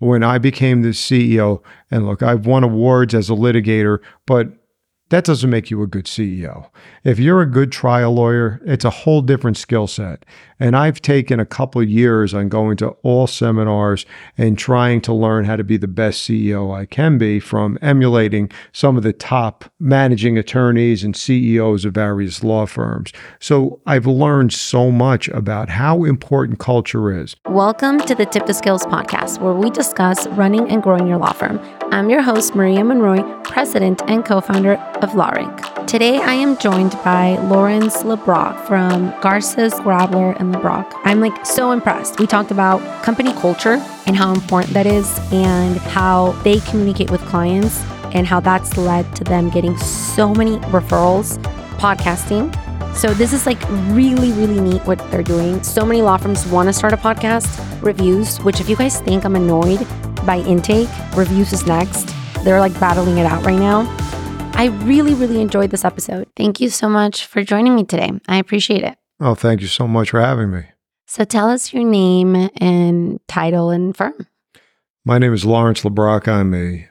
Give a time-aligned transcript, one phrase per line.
[0.00, 4.48] when I became the CEO, and look, I've won awards as a litigator, but
[5.10, 6.70] that doesn't make you a good CEO.
[7.04, 10.24] If you're a good trial lawyer, it's a whole different skill set.
[10.62, 14.04] And I've taken a couple years on going to all seminars
[14.36, 18.50] and trying to learn how to be the best CEO I can be from emulating
[18.70, 23.10] some of the top managing attorneys and CEOs of various law firms.
[23.40, 27.36] So I've learned so much about how important culture is.
[27.46, 31.32] Welcome to the Tipping the Scales podcast, where we discuss running and growing your law
[31.32, 31.58] firm.
[31.90, 35.69] I'm your host, Maria Monroy, president and co founder of LawRank.
[35.90, 40.88] Today, I am joined by Lawrence LeBrocq from Garces, Grabler, and LeBrocq.
[41.02, 42.20] I'm like so impressed.
[42.20, 47.20] We talked about company culture and how important that is, and how they communicate with
[47.22, 47.82] clients,
[48.14, 51.38] and how that's led to them getting so many referrals,
[51.78, 52.54] podcasting.
[52.94, 53.60] So, this is like
[53.92, 55.60] really, really neat what they're doing.
[55.64, 59.24] So many law firms want to start a podcast, reviews, which, if you guys think
[59.24, 59.84] I'm annoyed
[60.24, 62.14] by intake, reviews is next.
[62.44, 63.92] They're like battling it out right now.
[64.54, 66.28] I really, really enjoyed this episode.
[66.36, 68.10] Thank you so much for joining me today.
[68.28, 68.98] I appreciate it.
[69.18, 70.64] Oh, thank you so much for having me.
[71.06, 74.26] So tell us your name and title and firm.
[75.04, 76.28] My name is Lawrence LeBrocq.
[76.28, 76.88] I'm a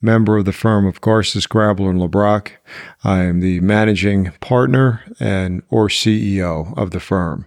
[0.00, 2.50] member of the firm of Garces, Grabler, and LeBrocq.
[3.04, 7.46] I am the managing partner and or CEO of the firm.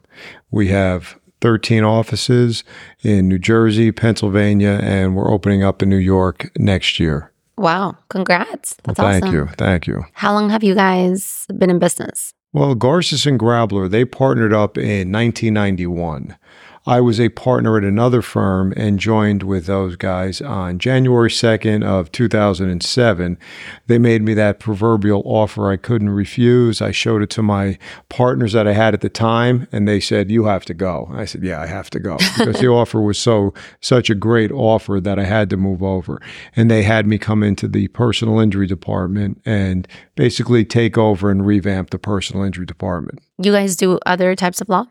[0.51, 2.63] We have 13 offices
[3.01, 7.31] in New Jersey, Pennsylvania, and we're opening up in New York next year.
[7.59, 7.97] Wow.
[8.09, 8.77] Congrats.
[8.83, 9.35] That's well, thank awesome.
[9.35, 9.45] you.
[9.57, 10.05] Thank you.
[10.13, 12.33] How long have you guys been in business?
[12.53, 16.38] Well, Garces and Grabler, they partnered up in 1991.
[16.85, 21.83] I was a partner at another firm and joined with those guys on January 2nd
[21.83, 23.38] of 2007.
[23.88, 26.81] They made me that proverbial offer I couldn't refuse.
[26.81, 30.31] I showed it to my partners that I had at the time and they said,
[30.31, 33.17] "You have to go." I said, "Yeah, I have to go." Because the offer was
[33.17, 36.22] so such a great offer that I had to move over.
[36.55, 41.45] And they had me come into the personal injury department and basically take over and
[41.45, 43.19] revamp the personal injury department.
[43.38, 44.88] You guys do other types of law?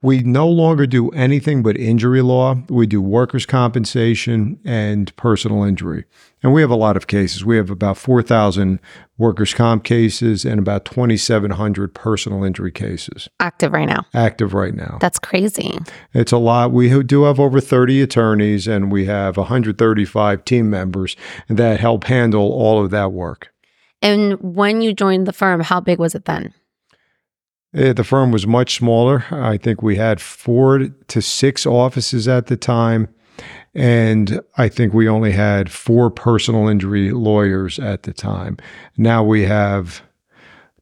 [0.00, 2.56] We no longer do anything but injury law.
[2.68, 6.04] We do workers' compensation and personal injury.
[6.40, 7.44] And we have a lot of cases.
[7.44, 8.78] We have about 4,000
[9.16, 13.28] workers' comp cases and about 2,700 personal injury cases.
[13.40, 14.06] Active right now.
[14.14, 14.98] Active right now.
[15.00, 15.76] That's crazy.
[16.14, 16.70] It's a lot.
[16.70, 21.16] We do have over 30 attorneys and we have 135 team members
[21.48, 23.48] that help handle all of that work.
[24.00, 26.54] And when you joined the firm, how big was it then?
[27.76, 29.24] Uh, the firm was much smaller.
[29.30, 33.08] I think we had four to six offices at the time.
[33.74, 38.56] And I think we only had four personal injury lawyers at the time.
[38.96, 40.02] Now we have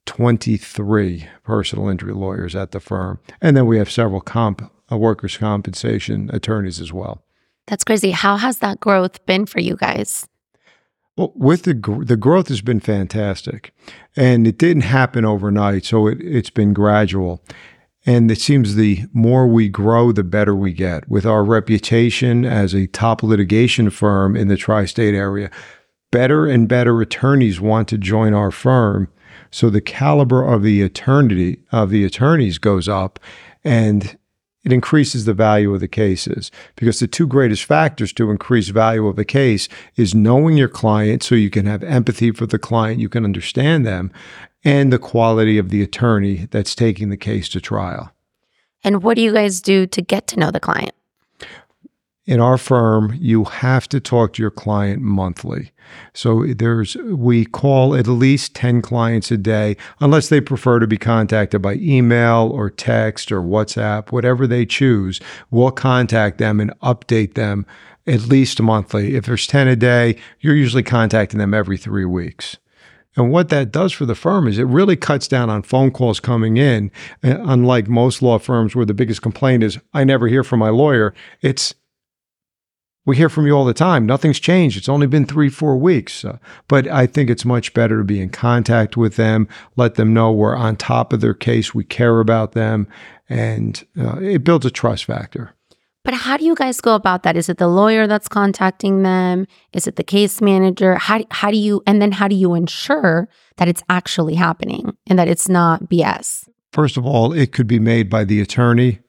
[0.06, 3.18] 23 personal injury lawyers at the firm.
[3.42, 7.22] And then we have several comp, uh, workers' compensation attorneys as well.
[7.66, 8.12] That's crazy.
[8.12, 10.26] How has that growth been for you guys?
[11.16, 13.72] Well, with the the growth has been fantastic,
[14.16, 17.42] and it didn't happen overnight, so it, it's been gradual.
[18.08, 21.08] And it seems the more we grow, the better we get.
[21.08, 25.50] With our reputation as a top litigation firm in the tri-state area,
[26.12, 29.08] better and better attorneys want to join our firm.
[29.50, 33.18] So the caliber of the attorney of the attorneys goes up,
[33.64, 34.16] and
[34.66, 39.06] it increases the value of the cases because the two greatest factors to increase value
[39.06, 42.98] of a case is knowing your client so you can have empathy for the client,
[42.98, 44.10] you can understand them,
[44.64, 48.10] and the quality of the attorney that's taking the case to trial.
[48.82, 50.96] And what do you guys do to get to know the client?
[52.26, 55.72] In our firm, you have to talk to your client monthly.
[56.12, 60.98] So there's we call at least 10 clients a day unless they prefer to be
[60.98, 65.20] contacted by email or text or WhatsApp, whatever they choose.
[65.50, 67.64] We'll contact them and update them
[68.08, 69.14] at least monthly.
[69.14, 72.56] If there's 10 a day, you're usually contacting them every 3 weeks.
[73.16, 76.20] And what that does for the firm is it really cuts down on phone calls
[76.20, 76.90] coming in.
[77.22, 81.14] Unlike most law firms where the biggest complaint is, I never hear from my lawyer,
[81.40, 81.74] it's
[83.06, 84.04] we hear from you all the time.
[84.04, 84.76] Nothing's changed.
[84.76, 86.24] It's only been three, four weeks.
[86.24, 86.38] Uh,
[86.68, 90.32] but I think it's much better to be in contact with them, let them know
[90.32, 92.88] we're on top of their case, we care about them,
[93.28, 95.52] and uh, it builds a trust factor.
[96.04, 97.36] But how do you guys go about that?
[97.36, 99.46] Is it the lawyer that's contacting them?
[99.72, 100.94] Is it the case manager?
[100.96, 105.18] How, how do you, and then how do you ensure that it's actually happening and
[105.18, 106.48] that it's not BS?
[106.72, 109.00] First of all, it could be made by the attorney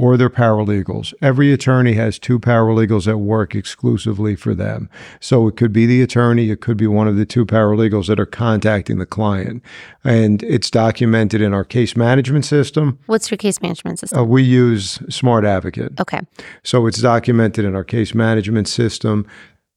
[0.00, 1.12] or their paralegals.
[1.20, 4.88] Every attorney has two paralegals that work exclusively for them.
[5.20, 8.18] So it could be the attorney, it could be one of the two paralegals that
[8.18, 9.62] are contacting the client.
[10.02, 12.98] And it's documented in our case management system.
[13.04, 14.20] What's your case management system?
[14.20, 16.00] Uh, we use Smart Advocate.
[16.00, 16.20] okay.
[16.64, 19.26] So it's documented in our case management system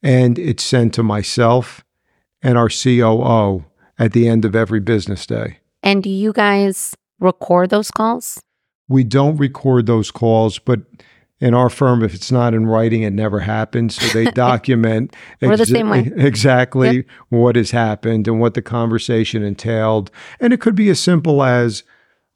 [0.02, 1.84] and it's sent to myself
[2.42, 3.66] and our COO
[4.00, 5.58] at the end of every business day.
[5.82, 8.42] And do you guys record those calls?
[8.94, 10.82] We don't record those calls, but
[11.40, 13.96] in our firm, if it's not in writing, it never happens.
[13.96, 16.12] So they document We're the same way.
[16.16, 20.12] exactly what has happened and what the conversation entailed.
[20.40, 21.84] And it could be as simple as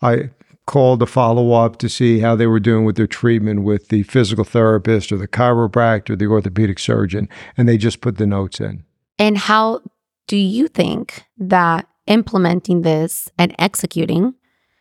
[0.02, 0.32] I
[0.66, 4.02] called to follow up to see how they were doing with their treatment with the
[4.02, 8.60] physical therapist or the chiropractor, or the orthopedic surgeon, and they just put the notes
[8.60, 8.84] in.
[9.20, 9.82] And how
[10.28, 14.34] do you think that implementing this and executing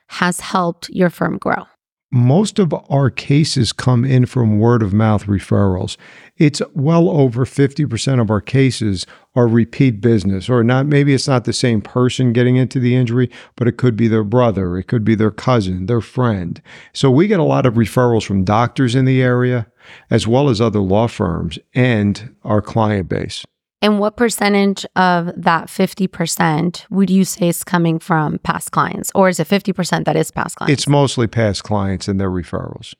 [0.08, 1.66] has helped your firm grow?
[2.12, 5.96] most of our cases come in from word of mouth referrals.
[6.36, 11.44] It's well over 50% of our cases are repeat business, or not, maybe it's not
[11.44, 15.04] the same person getting into the injury, but it could be their brother, it could
[15.04, 16.62] be their cousin, their friend.
[16.92, 19.66] So we get a lot of referrals from doctors in the area,
[20.10, 23.44] as well as other law firms and our client base.
[23.82, 29.12] And what percentage of that 50% would you say is coming from past clients?
[29.14, 30.72] Or is it 50% that is past clients?
[30.72, 32.94] It's mostly past clients and their referrals.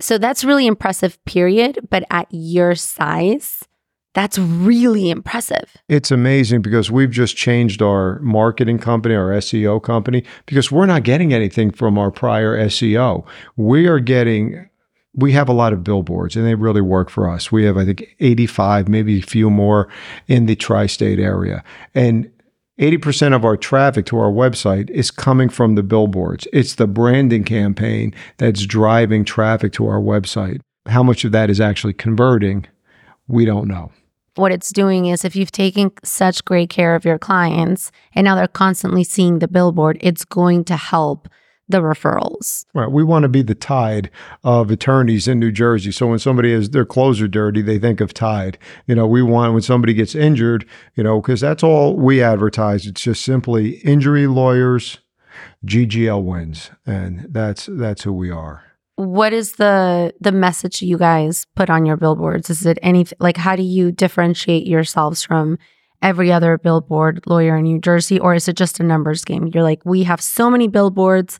[0.00, 1.88] so that's really impressive, period.
[1.90, 3.64] But at your size,
[4.14, 5.76] that's really impressive.
[5.88, 11.04] It's amazing because we've just changed our marketing company, our SEO company, because we're not
[11.04, 13.24] getting anything from our prior SEO.
[13.56, 14.69] We are getting,
[15.14, 17.50] we have a lot of billboards and they really work for us.
[17.50, 19.88] We have, I think, 85, maybe a few more
[20.28, 21.64] in the tri state area.
[21.94, 22.30] And
[22.78, 26.46] 80% of our traffic to our website is coming from the billboards.
[26.52, 30.60] It's the branding campaign that's driving traffic to our website.
[30.86, 32.66] How much of that is actually converting,
[33.28, 33.92] we don't know.
[34.36, 38.36] What it's doing is if you've taken such great care of your clients and now
[38.36, 41.28] they're constantly seeing the billboard, it's going to help
[41.70, 42.64] the referrals.
[42.74, 42.90] Right.
[42.90, 44.10] We want to be the tide
[44.44, 45.92] of attorneys in New Jersey.
[45.92, 48.58] So when somebody has their clothes are dirty, they think of Tide.
[48.86, 52.86] You know, we want when somebody gets injured, you know, because that's all we advertise.
[52.86, 54.98] It's just simply injury lawyers,
[55.66, 58.64] GGL wins, and that's that's who we are.
[58.96, 62.50] What is the the message you guys put on your billboards?
[62.50, 65.58] Is it any like how do you differentiate yourselves from
[66.02, 69.50] every other billboard lawyer in New Jersey or is it just a numbers game?
[69.52, 71.38] You're like, we have so many billboards.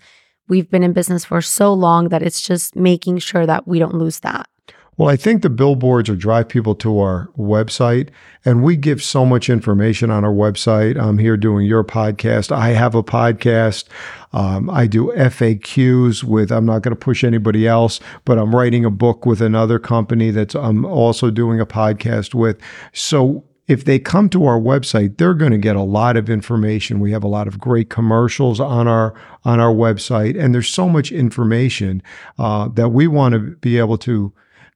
[0.50, 3.94] We've been in business for so long that it's just making sure that we don't
[3.94, 4.49] lose that.
[4.97, 8.11] Well, I think the billboards will drive people to our website,
[8.44, 11.00] and we give so much information on our website.
[11.00, 12.50] I'm here doing your podcast.
[12.50, 13.85] I have a podcast.
[14.32, 18.85] Um, I do FAQs with, I'm not going to push anybody else, but I'm writing
[18.85, 22.58] a book with another company that's I'm also doing a podcast with.
[22.93, 26.99] So if they come to our website, they're going to get a lot of information.
[26.99, 29.14] We have a lot of great commercials on our
[29.44, 32.02] on our website, and there's so much information
[32.37, 34.32] uh, that we want to be able to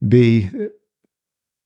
[0.06, 0.48] be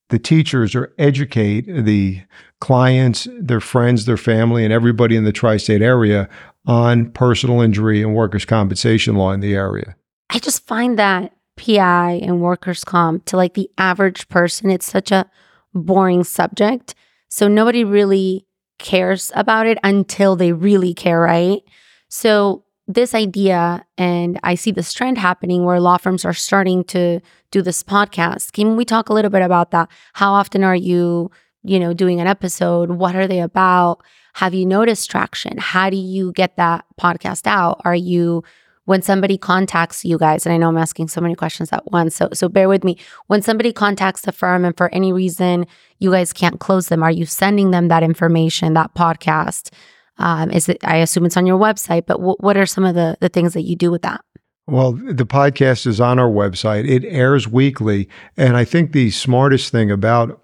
[0.08, 2.22] the teachers or educate the
[2.62, 6.30] clients, their friends, their family, and everybody in the tri-state area
[6.66, 9.94] on personal injury and workers' compensation law in the area.
[10.30, 15.12] I just find that PI and workers' comp to like the average person, it's such
[15.12, 15.30] a
[15.74, 16.94] boring subject.
[17.38, 18.48] So nobody really
[18.80, 21.62] cares about it until they really care, right?
[22.08, 27.20] So this idea, and I see this trend happening where law firms are starting to
[27.52, 28.50] do this podcast.
[28.54, 29.88] Can we talk a little bit about that?
[30.14, 31.30] How often are you,
[31.62, 32.90] you know, doing an episode?
[32.90, 34.02] What are they about?
[34.34, 35.58] Have you noticed traction?
[35.58, 37.80] How do you get that podcast out?
[37.84, 38.42] Are you
[38.88, 42.16] when somebody contacts you guys, and I know I'm asking so many questions at once,
[42.16, 42.96] so so bear with me.
[43.26, 45.66] When somebody contacts the firm and for any reason
[45.98, 49.74] you guys can't close them, are you sending them that information, that podcast?
[50.16, 50.78] Um, is it?
[50.84, 53.52] I assume it's on your website, but w- what are some of the the things
[53.52, 54.22] that you do with that?
[54.66, 56.88] Well, the podcast is on our website.
[56.88, 58.08] It airs weekly.
[58.38, 60.42] And I think the smartest thing about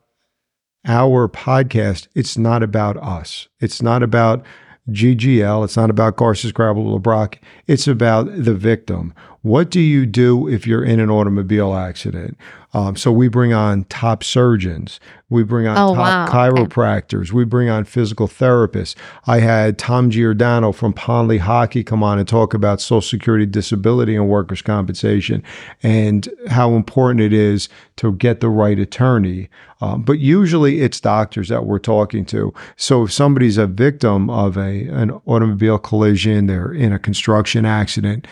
[0.87, 3.49] our podcast, it's not about us.
[3.59, 4.45] It's not about
[4.91, 5.65] GGL.
[5.65, 7.39] It's not about Garces Grabler LeBrocq.
[7.67, 9.15] It's about the victim.
[9.45, 12.39] What do you do if you're in an automobile accident?
[12.73, 14.99] Um, so we bring on top surgeons.
[15.29, 16.25] We bring on Oh, top wow.
[16.25, 16.33] Okay.
[16.65, 17.31] chiropractors.
[17.31, 18.95] We bring on physical therapists.
[19.27, 24.17] I had Tom Giordano from Pond Lehocky come on and talk about Social Security disability
[24.17, 25.43] and workers' compensation
[25.83, 29.51] and how important it is to get the right attorney.
[29.83, 32.55] Um, but usually it's doctors that we're talking to.
[32.77, 38.27] So if somebody's a victim of a an automobile collision, they're in a construction accident,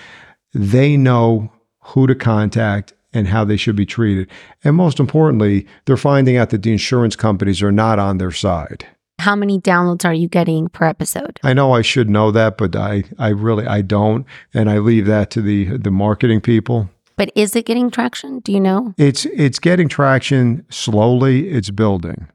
[0.52, 4.28] they know who to contact, and how they should be treated.
[4.64, 8.86] And most importantly, they're finding out that the insurance companies are not on their side.
[9.18, 11.38] How many downloads are you getting per episode?
[11.44, 15.06] I know I should know that, but I, I really I don't, and I leave
[15.06, 16.90] that to the the marketing people.
[17.16, 18.40] But is it getting traction?
[18.40, 18.94] Do you know?
[18.96, 21.50] It's it's getting traction slowly.
[21.50, 22.28] It's building.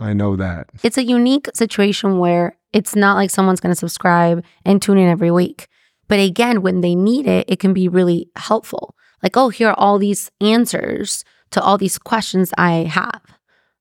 [0.00, 0.70] I know that.
[0.82, 5.08] It's a unique situation where it's not like someone's going to subscribe and tune in
[5.08, 5.68] every week.
[6.12, 8.94] But again, when they need it, it can be really helpful.
[9.22, 13.22] Like, oh, here are all these answers to all these questions I have.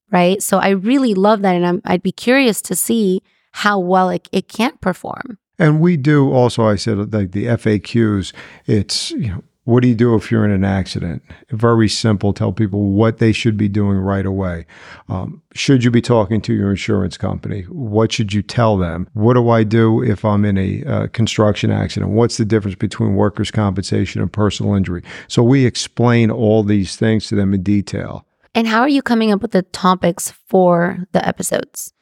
[0.10, 0.42] Right.
[0.42, 1.58] So I really love that.
[1.58, 3.22] And I'm, I'd be curious to see
[3.52, 5.40] how well it, it can perform.
[5.60, 8.32] And we do also, I said, like the FAQs,
[8.66, 11.22] it's, you know, what do you do if you're in an accident?
[11.51, 12.34] Very simple.
[12.34, 14.65] Tell people what they should be doing right away.
[15.08, 17.63] Um, should you be talking to your insurance company?
[17.63, 19.08] What should you tell them?
[19.13, 22.12] What do I do if I'm in a uh, construction accident?
[22.12, 25.03] What's the difference between workers' compensation and personal injury?
[25.27, 28.25] So we explain all these things to them in detail.
[28.56, 31.94] And how are you coming up with the topics for the episodes?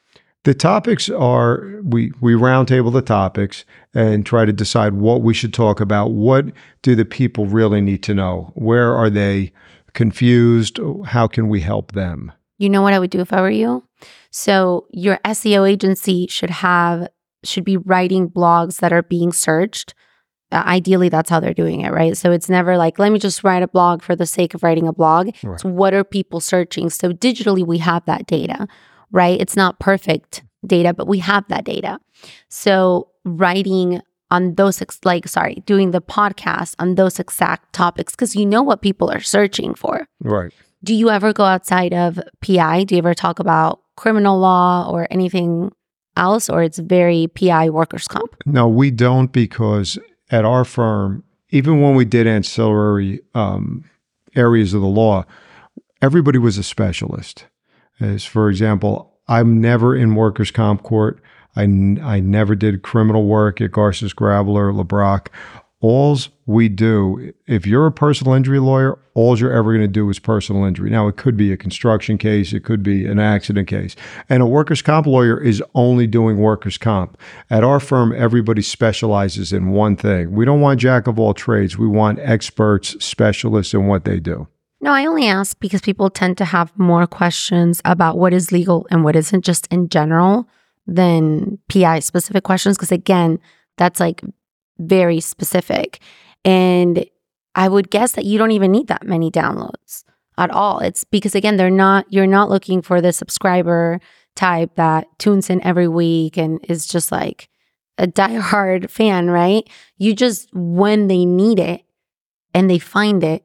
[0.44, 5.52] The topics are we we roundtable the topics and try to decide what we should
[5.52, 6.12] talk about.
[6.12, 6.46] What
[6.80, 8.50] do the people really need to know?
[8.54, 9.52] Where are they
[9.92, 10.80] confused?
[11.04, 12.32] How can we help them?
[12.56, 13.84] You know what I would do if I were you?
[14.30, 17.08] So your SEO agency should have
[17.44, 19.94] should be writing blogs that are being searched.
[20.52, 22.16] Uh, ideally, that's how they're doing it, right?
[22.16, 24.88] So it's never like, let me just write a blog for the sake of writing
[24.88, 25.30] a blog.
[25.44, 25.60] Right.
[25.60, 26.90] So what are people searching?
[26.90, 28.66] So digitally, we have that data
[29.12, 29.40] right?
[29.40, 31.98] It's not perfect data, but we have that data.
[32.48, 34.00] So writing
[34.30, 38.62] on those, ex- like, sorry, doing the podcast on those exact topics, because you know
[38.62, 40.06] what people are searching for.
[40.20, 40.52] Right.
[40.84, 42.84] Do you ever go outside of PI?
[42.84, 45.72] Do you ever talk about criminal law or anything
[46.16, 48.36] else, or it's very PI workers' comp?
[48.46, 49.98] No, we don't because
[50.30, 53.84] at our firm, even when we did ancillary um,
[54.36, 55.24] areas of the law,
[56.00, 57.46] everybody was a specialist.
[58.00, 61.20] As for example, I'm never in workers' comp court.
[61.56, 65.28] I, I never did criminal work at Garces Grabler, LeBrocq.
[65.82, 70.10] Alls we do, if you're a personal injury lawyer, all you're ever going to do
[70.10, 70.90] is personal injury.
[70.90, 73.96] Now, it could be a construction case, it could be an accident case.
[74.28, 77.16] And a workers' comp lawyer is only doing workers' comp.
[77.48, 80.32] At our firm, everybody specializes in one thing.
[80.32, 84.48] We don't want jack of all trades, we want experts, specialists in what they do.
[84.80, 88.86] No, I only ask because people tend to have more questions about what is legal
[88.90, 90.48] and what isn't, just in general,
[90.86, 92.76] than PI specific questions.
[92.76, 93.38] Because again,
[93.76, 94.22] that's like
[94.78, 96.00] very specific.
[96.44, 97.04] And
[97.54, 100.04] I would guess that you don't even need that many downloads
[100.38, 100.78] at all.
[100.78, 104.00] It's because, again, they're not, you're not looking for the subscriber
[104.34, 107.48] type that tunes in every week and is just like
[107.98, 109.68] a diehard fan, right?
[109.98, 111.82] You just, when they need it
[112.54, 113.44] and they find it,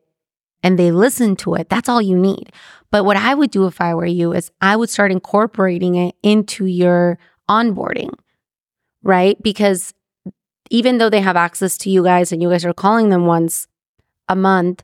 [0.65, 2.51] and they listen to it, that's all you need.
[2.89, 6.15] But what I would do if I were you is I would start incorporating it
[6.23, 8.11] into your onboarding,
[9.03, 9.39] right?
[9.43, 9.93] Because
[10.71, 13.67] even though they have access to you guys and you guys are calling them once
[14.27, 14.83] a month,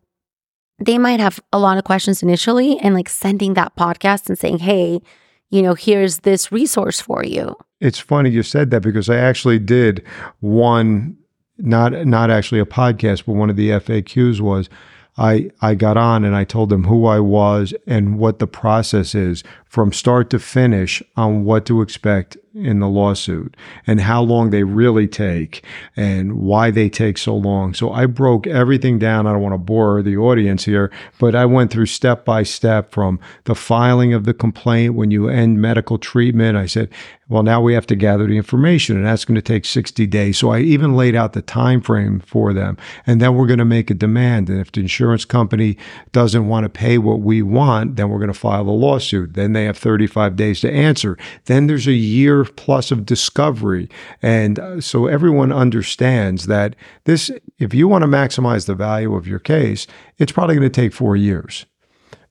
[0.78, 4.60] they might have a lot of questions initially and like sending that podcast and saying,
[4.60, 5.02] hey,
[5.50, 7.56] you know, here's this resource for you.
[7.80, 10.06] It's funny you said that because I actually did
[10.42, 11.18] one
[11.58, 14.70] not not actually a podcast, but one of the FAQs was
[15.18, 19.14] I, I got on and I told them who I was and what the process
[19.14, 23.56] is from start to finish on what to expect in the lawsuit
[23.88, 25.64] and how long they really take
[25.96, 27.74] and why they take so long.
[27.74, 29.26] So I broke everything down.
[29.26, 32.92] I don't want to bore the audience here, but I went through step by step
[32.92, 36.58] from the filing of the complaint when you end medical treatment.
[36.58, 36.90] I said,
[37.32, 40.38] well, now we have to gather the information and that's going to take 60 days.
[40.38, 42.76] So I even laid out the time frame for them.
[43.08, 44.50] And then we're going to make a demand.
[44.50, 45.78] And if the insurance company
[46.12, 49.36] doesn't want to pay what we want, then we're going to file a lawsuit.
[49.36, 51.18] Then they have 35 days to answer.
[51.46, 53.90] Then there's a year plus of discovery.
[54.22, 59.28] And uh, so everyone understands that this, if you want to maximize the value of
[59.28, 61.66] your case, it's probably going to take four years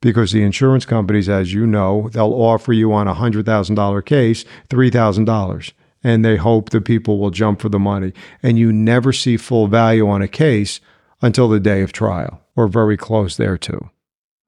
[0.00, 5.73] because the insurance companies, as you know, they'll offer you on a $100,000 case $3,000
[6.02, 8.12] and they hope that people will jump for the money.
[8.43, 10.81] And you never see full value on a case
[11.23, 13.90] until the day of trial or very close there too.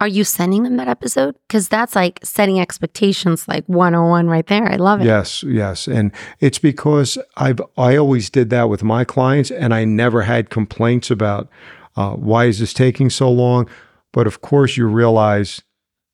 [0.02, 1.36] Are you sending them that episode?
[1.46, 4.68] Because that's like setting expectations like 101 right there.
[4.68, 5.04] I love it.
[5.04, 5.86] Yes, yes.
[5.86, 10.50] And it's because I've I always did that with my clients and I never had
[10.50, 11.48] complaints about
[11.94, 13.68] uh, why is this taking so long?
[14.12, 15.62] But of course you realize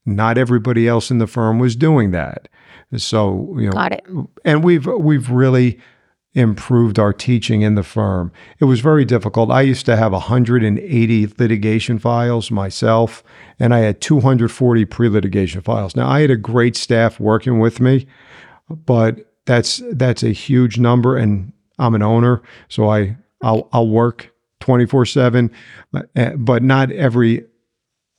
[0.04, 2.50] not everybody else in the firm was doing that.
[2.94, 4.04] So, you know, Got it.
[4.44, 5.80] and we've we've really
[6.34, 8.30] improved our teaching in the firm.
[8.60, 9.50] It was very difficult.
[9.50, 13.24] I used to have 180 litigation files myself,
[13.58, 15.96] and I had 240 pre litigation files.
[15.96, 18.06] Now, I had a great staff working with me,
[18.68, 24.32] but that's that's a huge number and I'm an owner, so I I'll, I'll work
[24.60, 25.50] 24 7,
[26.36, 27.46] but not every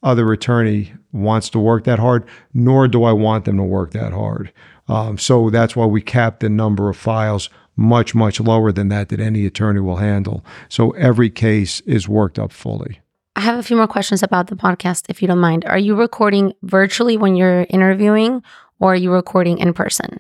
[0.02, 4.14] other attorney wants to work that hard, nor do I want them to work that
[4.14, 4.54] hard.
[4.88, 7.50] Um, so that's why we cap the number of files
[7.80, 10.46] much, much lower than that that any attorney will handle.
[10.68, 13.00] So every case is worked up fully.
[13.36, 15.64] I have a few more questions about the podcast, if you don't mind.
[15.66, 18.44] Are you recording virtually when you're interviewing,
[18.80, 20.20] or are you recording in person?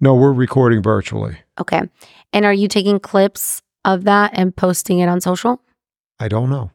[0.00, 1.38] No, we're recording virtually.
[1.60, 1.82] Okay.
[2.32, 5.62] And are you taking clips of that and posting it on social?
[6.18, 6.72] I don't know.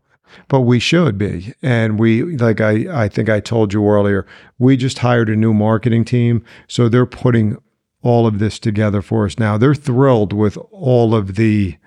[0.48, 1.54] But we should be.
[1.62, 4.26] And we, like I, I think I told you earlier,
[4.58, 6.44] we just hired a new marketing team.
[6.68, 7.58] So they're putting
[8.04, 9.58] all of this together for us now.
[9.58, 11.78] They're thrilled with all of the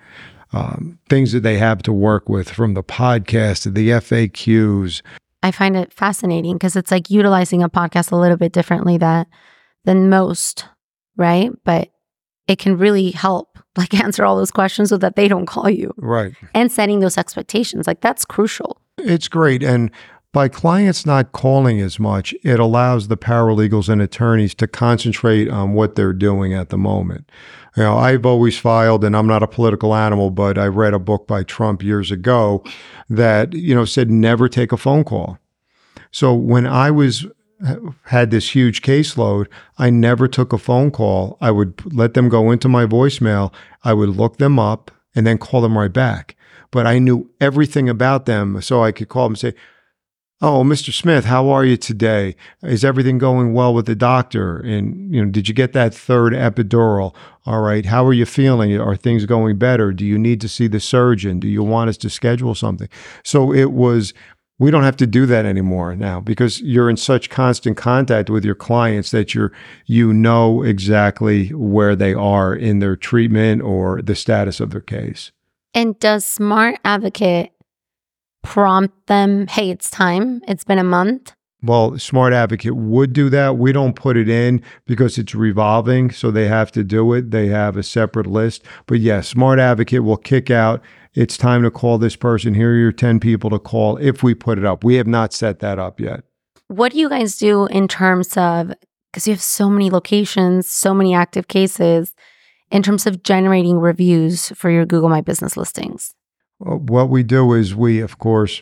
[0.51, 5.01] um, things that they have to work with from the podcast to the FAQs.
[5.43, 9.27] I find it fascinating because it's like utilizing a podcast a little bit differently that
[9.85, 10.65] than most,
[11.15, 11.51] right?
[11.63, 11.89] But
[12.47, 15.93] it can really help like answer all those questions so that they don't call you.
[15.97, 16.33] Right.
[16.53, 17.85] And setting those expectations.
[17.85, 18.81] Like that's crucial.
[18.97, 19.61] It's great.
[19.61, 19.91] And
[20.37, 25.73] by clients not calling as much, it allows the paralegals and attorneys to concentrate on
[25.73, 27.27] what they're doing at the moment.
[27.75, 30.99] You know, I've always filed, and I'm not a political animal, but I read a
[30.99, 32.63] book by Trump years ago
[33.09, 35.39] that, you know, said never take a phone call.
[36.11, 37.25] So when I was
[38.03, 39.47] had this huge caseload,
[39.79, 41.39] I never took a phone call.
[41.41, 43.51] I would let them go into my voicemail.
[43.83, 46.35] I would look them up and then call them right back.
[46.69, 49.55] But I knew everything about them, so I could call them and say,
[50.39, 50.93] Oh, Mr.
[50.93, 52.35] Smith, how are you today?
[52.61, 54.59] Is everything going well with the doctor?
[54.59, 57.15] And, you know, did you get that third epidural?
[57.47, 57.87] All right.
[57.87, 58.79] How are you feeling?
[58.79, 59.91] Are things going better?
[59.91, 61.39] Do you need to see the surgeon?
[61.39, 62.87] Do you want us to schedule something?
[63.23, 64.13] So it was
[64.59, 68.43] we don't have to do that anymore now because you're in such constant contact with
[68.43, 69.51] your clients that you're
[69.85, 75.31] you know exactly where they are in their treatment or the status of their case.
[75.73, 77.51] And does Smart Advocate
[78.43, 80.41] prompt them, "Hey, it's time.
[80.47, 83.57] It's been a month." Well, Smart Advocate would do that.
[83.57, 87.31] We don't put it in because it's revolving, so they have to do it.
[87.31, 88.63] They have a separate list.
[88.85, 90.81] But yes, Smart Advocate will kick out
[91.15, 92.53] it's time to call this person.
[92.53, 94.83] Here are your 10 people to call if we put it up.
[94.83, 96.23] We have not set that up yet.
[96.67, 98.71] What do you guys do in terms of,
[99.11, 102.13] because you have so many locations, so many active cases,
[102.69, 106.13] in terms of generating reviews for your Google My Business listings?
[106.59, 108.61] Well, what we do is we, of course,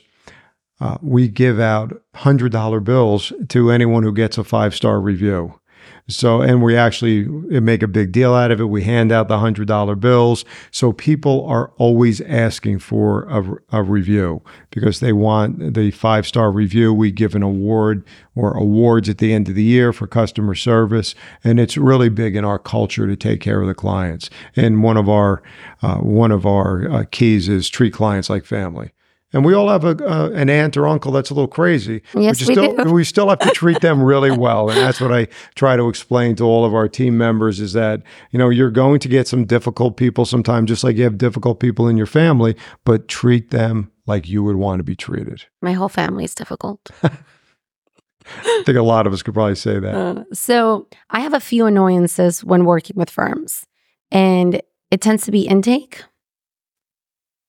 [0.79, 5.59] uh, we give out $100 bills to anyone who gets a five star review.
[6.07, 8.65] So, and we actually make a big deal out of it.
[8.65, 10.45] We hand out the hundred dollar bills.
[10.69, 16.51] So people are always asking for a, a review because they want the five star
[16.51, 16.93] review.
[16.93, 21.15] We give an award or awards at the end of the year for customer service.
[21.43, 24.29] And it's really big in our culture to take care of the clients.
[24.55, 25.41] And one of our,
[25.81, 28.91] uh, one of our uh, keys is treat clients like family
[29.35, 32.01] and we all have a, uh, an aunt or uncle that's a little crazy.
[32.15, 32.89] Yes, we still, do.
[32.93, 36.37] We still have to treat them really well, and that's what I try to explain
[36.37, 39.43] to all of our team members: is that you know you're going to get some
[39.43, 43.91] difficult people sometimes, just like you have difficult people in your family, but treat them
[44.05, 45.43] like you would want to be treated.
[45.61, 46.89] My whole family is difficult.
[47.03, 49.93] I think a lot of us could probably say that.
[49.93, 53.65] Uh, so I have a few annoyances when working with firms,
[54.11, 56.03] and it tends to be intake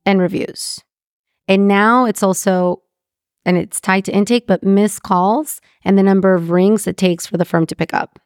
[0.05, 0.81] and reviews.
[1.49, 2.83] And now it's also,
[3.45, 7.27] and it's tied to intake, but missed calls and the number of rings it takes
[7.27, 8.19] for the firm to pick up.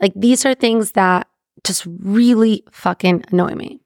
[0.00, 1.26] Like these are things that
[1.64, 3.80] just really fucking annoy me.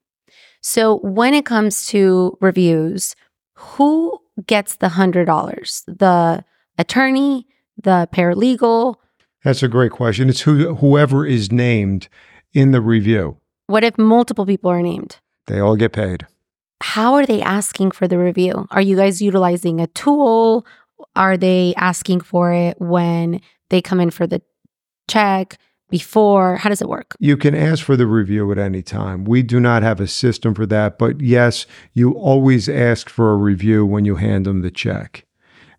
[0.61, 3.17] So when it comes to reviews,
[3.55, 5.85] who gets the $100?
[5.87, 6.45] The
[6.79, 7.47] attorney,
[7.83, 8.97] the paralegal?
[9.45, 10.29] That's a great question.
[10.29, 12.09] It's who, whoever is named
[12.53, 13.39] in the review.
[13.67, 15.19] What if multiple people are named?
[15.47, 16.27] They all get paid
[16.83, 18.67] how are they asking for the review?
[18.71, 20.67] Are you guys utilizing a tool?
[21.15, 24.43] Are they asking for it when they come in for the
[25.09, 25.59] check?
[25.91, 27.17] Before, how does it work?
[27.19, 29.25] You can ask for the review at any time.
[29.25, 33.37] We do not have a system for that, but yes, you always ask for a
[33.37, 35.27] review when you hand them the check.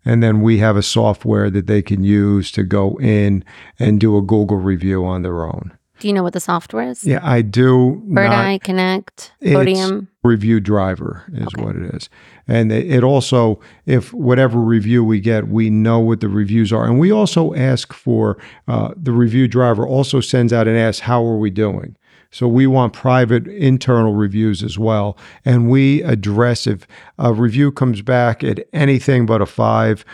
[0.04, 3.42] And then we have a software that they can use to go in
[3.78, 5.78] and do a Google review on their own.
[6.02, 7.04] Do you know what the software is?
[7.04, 8.02] Yeah, I do.
[8.06, 10.08] Bird not, Eye Connect, Podium.
[10.24, 11.62] Review Driver is okay.
[11.62, 12.10] what it is.
[12.48, 16.86] And it also, if whatever review we get, we know what the reviews are.
[16.86, 18.36] And we also ask for
[18.66, 21.96] uh, the review driver also sends out and asks, How are we doing?
[22.32, 25.16] So we want private internal reviews as well.
[25.44, 26.84] And we address if
[27.16, 30.04] a review comes back at anything but a five,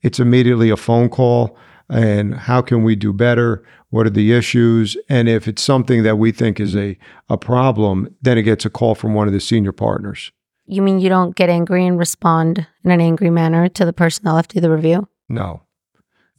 [0.00, 1.58] it's immediately a phone call.
[1.88, 3.64] And how can we do better?
[3.90, 4.96] What are the issues?
[5.08, 8.70] And if it's something that we think is a, a problem, then it gets a
[8.70, 10.32] call from one of the senior partners.
[10.66, 14.24] You mean you don't get angry and respond in an angry manner to the person
[14.24, 15.08] that left you the review?
[15.28, 15.62] No.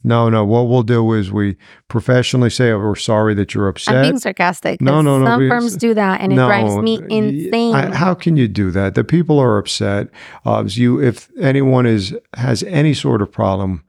[0.04, 0.44] No, no.
[0.44, 1.56] What we'll do is we
[1.88, 3.96] professionally say, oh, we're sorry that you're upset.
[3.96, 4.80] I'm being sarcastic.
[4.80, 7.74] No, no, no, Some firms do that and it drives me insane.
[7.74, 8.94] I- how can you do that?
[8.94, 10.08] The people are upset.
[10.44, 13.82] Uh, you, if anyone is has any sort of problem,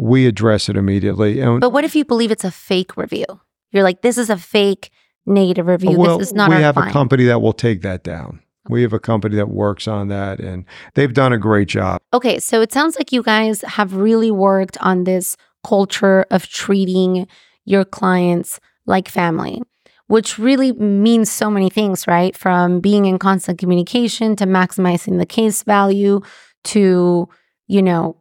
[0.00, 1.40] we address it immediately.
[1.40, 3.26] And but what if you believe it's a fake review?
[3.70, 4.90] You're like, this is a fake
[5.26, 5.98] negative review.
[5.98, 6.90] well, this is not we have client.
[6.90, 8.40] a company that will take that down.
[8.68, 12.00] We have a company that works on that, and they've done a great job.
[12.14, 17.26] Okay, so it sounds like you guys have really worked on this culture of treating
[17.64, 19.60] your clients like family,
[20.06, 22.36] which really means so many things, right?
[22.36, 26.20] From being in constant communication to maximizing the case value
[26.64, 27.28] to,
[27.66, 28.19] you know,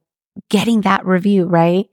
[0.50, 1.88] getting that review, right?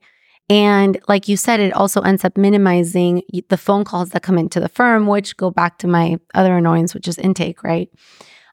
[0.49, 4.61] And like you said, it also ends up minimizing the phone calls that come into
[4.61, 7.91] the firm, which go back to my other annoyance, which is intake, right?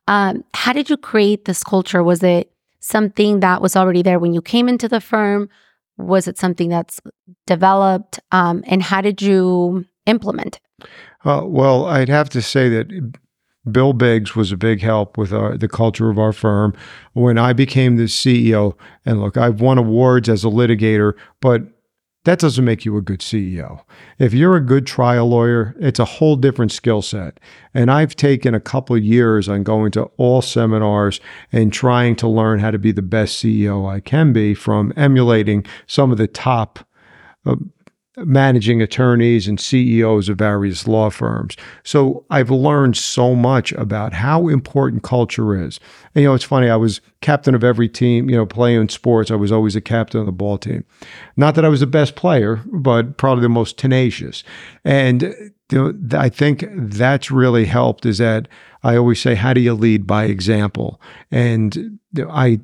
[0.07, 2.03] Um, how did you create this culture?
[2.03, 5.49] Was it something that was already there when you came into the firm?
[5.97, 6.99] Was it something that's
[7.45, 8.19] developed?
[8.31, 10.87] Um, and how did you implement it?
[11.23, 13.13] Uh, well, I'd have to say that
[13.71, 16.73] Bill Biggs was a big help with our, the culture of our firm.
[17.13, 21.63] When I became the CEO, and look, I've won awards as a litigator, but
[22.25, 23.81] that doesn't make you a good CEO.
[24.17, 27.39] If you're a good trial lawyer, it's a whole different skill set.
[27.73, 31.19] And I've taken a couple years on going to all seminars
[31.51, 35.65] and trying to learn how to be the best CEO I can be from emulating
[35.85, 36.79] some of the top
[37.45, 37.55] uh,
[38.17, 41.57] managing attorneys and CEOs of various law firms.
[41.83, 45.79] So I've learned so much about how important culture is.
[46.13, 49.31] And, you know, it's funny, I was captain of every team, you know, playing sports.
[49.31, 50.85] I was always a captain of the ball team.
[51.37, 54.43] Not that I was the best player, but probably the most tenacious.
[54.85, 55.23] And
[55.71, 58.47] you know, I think that's really helped is that
[58.83, 61.01] I always say, how do you lead by example?
[61.31, 61.97] And
[62.29, 62.59] I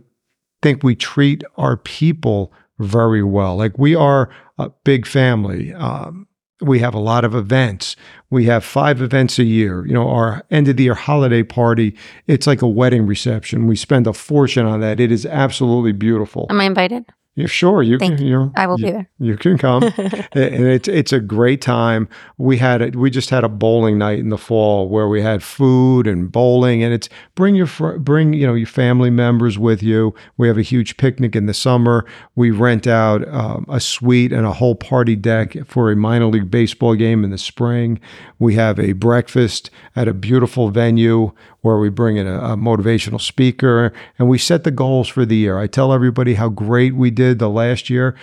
[0.61, 3.55] think we treat our people very well.
[3.55, 5.73] Like we are a big family.
[5.73, 6.27] Um,
[6.61, 7.95] we have a lot of events.
[8.29, 9.85] We have five events a year.
[9.85, 11.95] You know, our end of the year holiday party,
[12.27, 13.65] it's like a wedding reception.
[13.65, 14.99] We spend a fortune on that.
[14.99, 16.47] It is absolutely beautiful.
[16.49, 17.05] Am I invited?
[17.39, 18.27] Yeah, sure, you Thank can.
[18.27, 19.09] You I will you, be there.
[19.17, 19.83] You can come,
[20.33, 22.09] and it's it's a great time.
[22.37, 22.97] We had it.
[22.97, 26.83] We just had a bowling night in the fall where we had food and bowling,
[26.83, 30.13] and it's bring your fr- bring you know your family members with you.
[30.35, 32.05] We have a huge picnic in the summer.
[32.35, 36.51] We rent out um, a suite and a whole party deck for a minor league
[36.51, 38.01] baseball game in the spring.
[38.37, 43.19] We have a breakfast at a beautiful venue where we bring in a, a motivational
[43.19, 45.59] speaker and we set the goals for the year.
[45.59, 48.15] I tell everybody how great we did the last year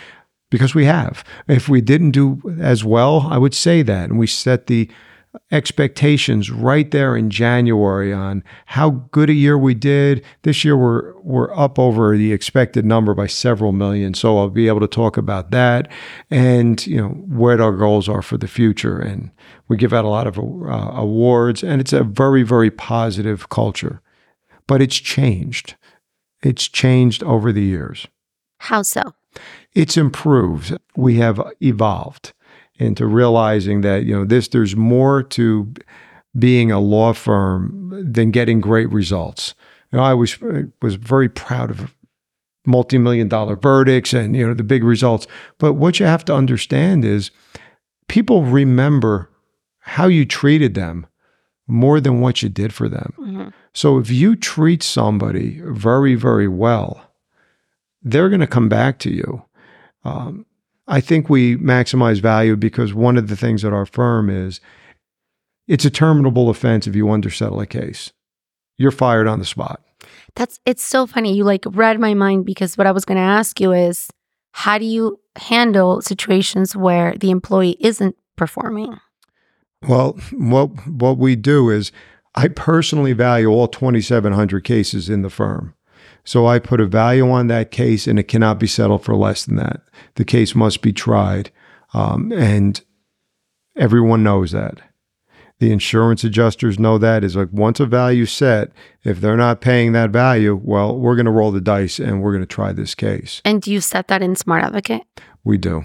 [0.51, 1.25] because we have.
[1.49, 4.11] If we didn't do as well, I would say that.
[4.11, 4.91] And we set the
[5.51, 10.25] expectations right there in January on how good a year we did.
[10.43, 14.15] This year we're we're up over the expected number by several million.
[14.15, 15.91] So I'll be able to talk about that
[16.31, 18.99] and you know what our goals are for the future.
[18.99, 19.31] And
[19.69, 24.01] we give out a lot of uh, awards, and it's a very very positive culture.
[24.67, 25.77] But it's changed.
[26.43, 28.07] It's changed over the years.
[28.67, 29.15] How so?
[29.75, 30.77] It's improved.
[30.97, 32.33] We have evolved
[32.79, 35.73] into realizing that you know this there's more to
[36.39, 39.55] being a law firm than getting great results.
[39.93, 40.39] You know, I was
[40.83, 41.95] was very proud of
[42.67, 45.27] multi-million dollar verdicts and you know the big results.
[45.59, 47.31] But what you have to understand is
[48.09, 49.31] people remember
[49.79, 51.07] how you treated them
[51.69, 53.13] more than what you did for them.
[53.21, 53.53] Mhm.
[53.73, 57.06] So if you treat somebody very, very well,
[58.07, 59.43] they're going to come back to you.
[60.05, 60.47] Um,
[60.87, 64.61] I think we maximize value because one of the things at our firm is
[65.67, 68.13] it's a terminable offense if you undersettle a case.
[68.79, 69.83] You're fired on the spot.
[70.37, 71.35] That's it's so funny.
[71.35, 74.09] You like read my mind because what I was going to ask you is
[74.53, 79.01] how do you handle situations where the employee isn't performing?
[79.89, 81.91] Well, what what we do is
[82.37, 85.75] I personally value all 2700 cases in the firm.
[86.27, 89.47] So I put a value on that case and it cannot be settled for less
[89.47, 89.81] than that.
[90.17, 91.51] The case must be tried.
[91.95, 92.83] Um, and
[93.77, 94.81] everyone knows that.
[95.61, 98.73] The insurance adjusters know that is like once a value set,
[99.05, 102.33] if they're not paying that value, well, we're going to roll the dice and we're
[102.33, 103.41] going to try this case.
[103.45, 105.05] And do you set that in Smart Advocate?
[105.45, 105.85] We do.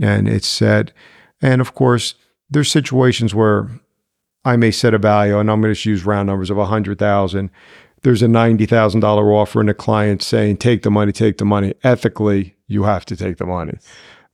[0.00, 0.92] And it's set.
[1.40, 2.14] And of course,
[2.50, 3.70] there's situations where
[4.44, 6.66] I may set a value, and I'm going to just use round numbers of a
[6.66, 7.50] hundred thousand.
[8.02, 11.44] There's a ninety thousand dollar offer, and a client saying, "Take the money, take the
[11.44, 13.78] money." Ethically, you have to take the money,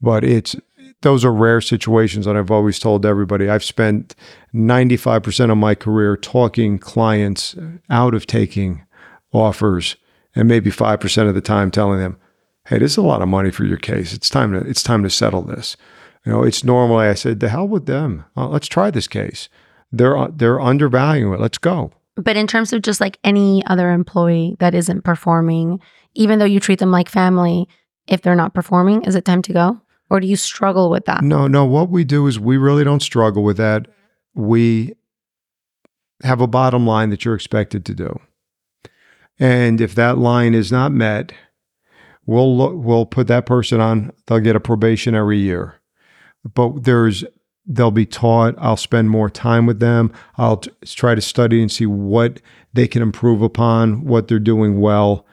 [0.00, 0.56] but it's
[1.02, 2.26] those are rare situations.
[2.26, 4.14] And I've always told everybody, I've spent
[4.52, 7.54] ninety five percent of my career talking clients
[7.90, 8.82] out of taking
[9.32, 9.96] offers,
[10.34, 12.16] and maybe five percent of the time telling them,
[12.68, 14.14] "Hey, this is a lot of money for your case.
[14.14, 15.76] It's time to it's time to settle this."
[16.24, 18.24] You know, it's normally I said, "The hell with them.
[18.34, 19.50] Uh, let's try this case."
[19.92, 21.40] They're they're undervaluing it.
[21.40, 21.92] Let's go.
[22.18, 25.80] But in terms of just like any other employee that isn't performing,
[26.14, 27.68] even though you treat them like family,
[28.08, 29.80] if they're not performing, is it time to go?
[30.10, 31.22] Or do you struggle with that?
[31.22, 31.64] No, no.
[31.64, 33.86] What we do is we really don't struggle with that.
[34.34, 34.94] We
[36.22, 38.18] have a bottom line that you're expected to do.
[39.38, 41.32] And if that line is not met,
[42.26, 45.80] we'll we'll put that person on, they'll get a probationary year.
[46.54, 47.24] But there's
[47.68, 48.54] they'll be taught.
[48.58, 50.10] I'll spend more time with them.
[50.36, 52.40] I'll t- try to study and see what
[52.72, 55.26] they can improve upon, what they're doing well.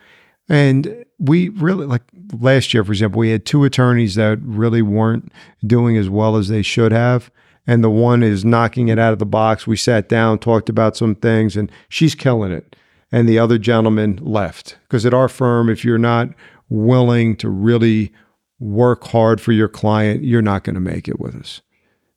[0.49, 2.03] And we really, like
[2.39, 5.31] last year, for example, we had two attorneys that really weren't
[5.65, 7.31] doing as well as they should have.
[7.65, 9.65] And the one is knocking it out of the box.
[9.65, 12.75] We sat down, talked about some things, and she's killing it.
[13.11, 14.77] And the other gentleman left.
[14.83, 16.29] Because at our firm, if you're not
[16.69, 18.11] willing to really
[18.59, 21.61] work hard for your client, you're not going to make it with us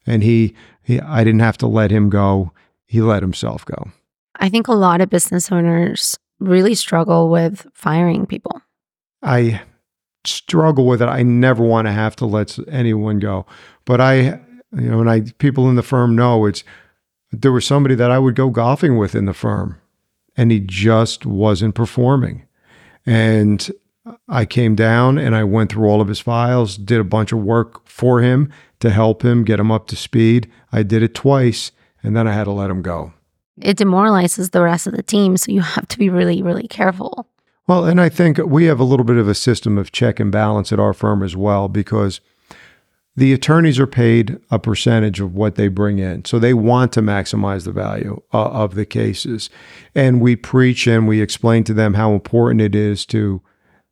[0.09, 2.53] and he, he I didn't have to let him go.
[2.87, 3.91] He let himself go.
[4.37, 8.63] I think a lot of business owners really struggle with firing people.
[9.23, 9.63] I
[10.25, 11.07] struggle with it.
[11.07, 13.47] I never want to have to let anyone go.
[13.85, 14.41] But I,
[14.73, 16.65] you know, and I people in the firm know it's
[17.31, 19.79] there was somebody that I would go golfing with in the firm
[20.37, 22.47] and he just wasn't performing.
[23.05, 23.71] And
[24.29, 27.41] I came down and I went through all of his files, did a bunch of
[27.41, 30.51] work for him to help him get him up to speed.
[30.73, 33.13] I did it twice and then I had to let him go.
[33.61, 35.37] It demoralizes the rest of the team.
[35.37, 37.27] So you have to be really, really careful.
[37.67, 40.33] Well, and I think we have a little bit of a system of check and
[40.33, 42.21] balance at our firm as well because
[43.15, 46.25] the attorneys are paid a percentage of what they bring in.
[46.25, 49.51] So they want to maximize the value uh, of the cases.
[49.93, 53.43] And we preach and we explain to them how important it is to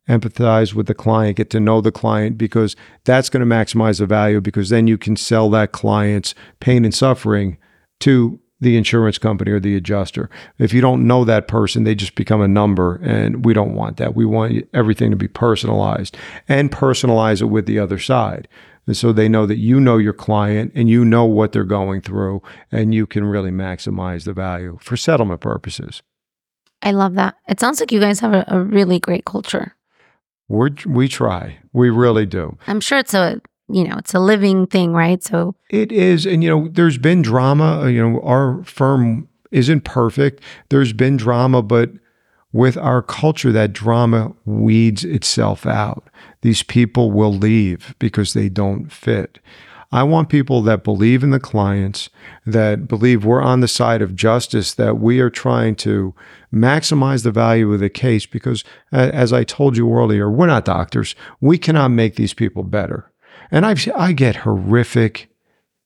[0.07, 4.05] empathize with the client, get to know the client, because that's going to maximize the
[4.05, 7.57] value because then you can sell that client's pain and suffering
[7.99, 10.29] to the insurance company or the adjuster.
[10.57, 13.97] If you don't know that person, they just become a number, and we don't want
[13.97, 14.15] that.
[14.15, 16.17] We want everything to be personalized
[16.47, 18.47] and personalize it with the other side.
[18.87, 22.01] And so they know that you know your client and you know what they're going
[22.01, 22.41] through,
[22.71, 26.01] and you can really maximize the value for settlement purposes.
[26.81, 27.35] I love that.
[27.47, 29.75] It sounds like you guys have a, a really great culture.
[30.47, 31.59] We we try.
[31.73, 32.57] We really do.
[32.67, 35.21] I'm sure it's a you know it's a living thing, right?
[35.23, 37.81] So it is, and you know, there's been drama.
[37.81, 40.41] Uh, you know, our firm isn't perfect.
[40.69, 41.91] There's been drama, but
[42.53, 46.09] with our culture, that drama weeds itself out.
[46.41, 49.39] These people will leave because they don't fit.
[49.91, 52.09] I want people that believe in the clients,
[52.45, 56.13] that believe we're on the side of justice, that we are trying to
[56.53, 61.15] maximize the value of the case because, as I told you earlier, we're not doctors.
[61.39, 63.11] We cannot make these people better.
[63.49, 65.29] And I've, I get horrific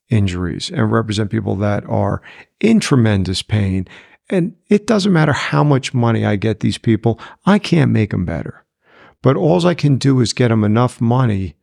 [0.08, 2.22] injuries and represent people that are
[2.60, 3.86] in tremendous pain.
[4.28, 8.24] And it doesn't matter how much money I get these people, I can't make them
[8.24, 8.64] better.
[9.22, 11.54] But all I can do is get them enough money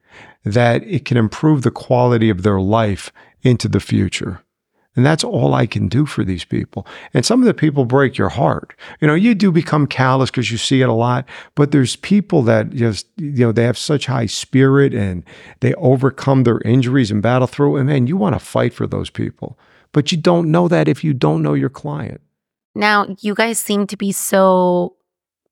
[0.43, 4.41] that it can improve the quality of their life into the future.
[4.95, 6.85] And that's all I can do for these people.
[7.13, 8.73] And some of the people break your heart.
[8.99, 11.25] You know, you do become callous because you see it a lot,
[11.55, 15.23] but there's people that just, you know, they have such high spirit and
[15.61, 17.77] they overcome their injuries and battle through.
[17.77, 19.57] And man, you want to fight for those people.
[19.93, 22.21] But you don't know that if you don't know your client.
[22.75, 24.95] Now, you guys seem to be so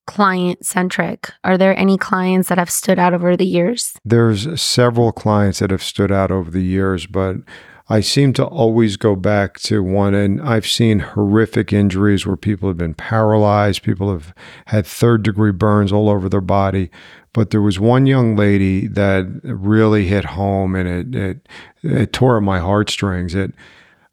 [0.07, 1.31] client centric?
[1.43, 3.93] Are there any clients that have stood out over the years?
[4.03, 7.37] There's several clients that have stood out over the years, but
[7.89, 12.67] I seem to always go back to one, and I've seen horrific injuries where people
[12.67, 14.33] have been paralyzed, people have
[14.65, 16.89] had third degree burns all over their body.
[17.31, 21.49] But there was one young lady that really hit home and it, it,
[21.83, 23.35] it tore at my heartstrings.
[23.35, 23.53] It,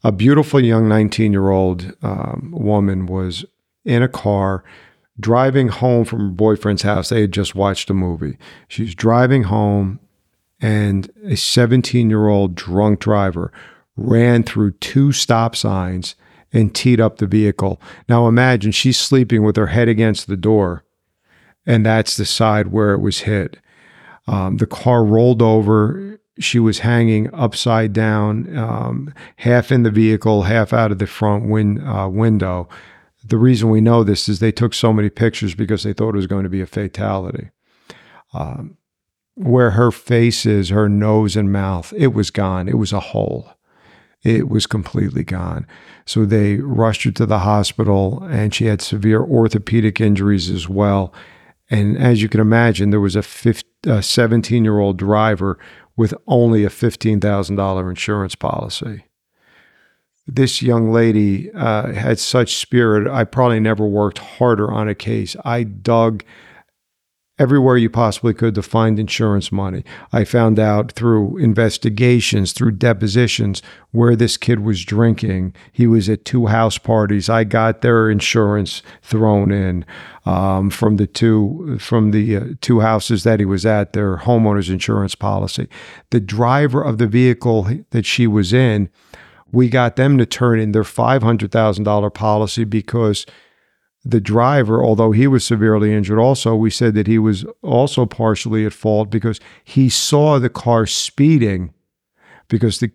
[0.03, 3.43] a beautiful young 19 year old um, woman was
[3.83, 4.63] in a car
[5.19, 7.09] driving home from her boyfriend's house.
[7.09, 8.37] They had just watched a movie.
[8.67, 9.99] She's driving home,
[10.61, 13.51] and a 17 year old drunk driver
[13.95, 16.15] ran through two stop signs
[16.51, 17.81] and teed up the vehicle.
[18.07, 20.83] Now imagine she's sleeping with her head against the door,
[21.65, 23.57] and that's the side where it was hit.
[24.27, 26.19] Um, the car rolled over.
[26.37, 31.45] she was hanging upside down, um, half in the vehicle, half out of the front
[31.47, 32.67] win- uh, window.
[33.27, 36.17] The reason we know this is they took so many pictures because they thought it
[36.17, 37.49] was going to be a fatality.
[38.33, 38.77] Um,
[39.35, 42.67] where her face is, her nose and mouth, it was gone.
[42.67, 43.49] It was a hole.
[44.23, 45.67] It was completely gone.
[46.05, 51.13] So they rushed her to the hospital, and she had severe orthopedic injuries as well.
[51.69, 55.59] And as you can imagine, there was a 17 year old driver
[55.97, 59.05] with only a $15,000 insurance policy.
[60.27, 63.07] This young lady uh, had such spirit.
[63.07, 65.35] I probably never worked harder on a case.
[65.45, 66.23] I dug
[67.37, 69.83] everywhere you possibly could to find insurance money.
[70.13, 73.61] I found out through investigations, through depositions,
[73.91, 75.53] where this kid was drinking.
[75.71, 77.29] He was at two house parties.
[77.29, 79.85] I got their insurance thrown in
[80.25, 83.93] um, from the two from the uh, two houses that he was at.
[83.93, 85.67] Their homeowners insurance policy.
[86.11, 88.89] The driver of the vehicle that she was in.
[89.51, 93.25] We got them to turn in their $500,000 policy because
[94.03, 98.65] the driver, although he was severely injured, also, we said that he was also partially
[98.65, 101.73] at fault because he saw the car speeding
[102.47, 102.91] because the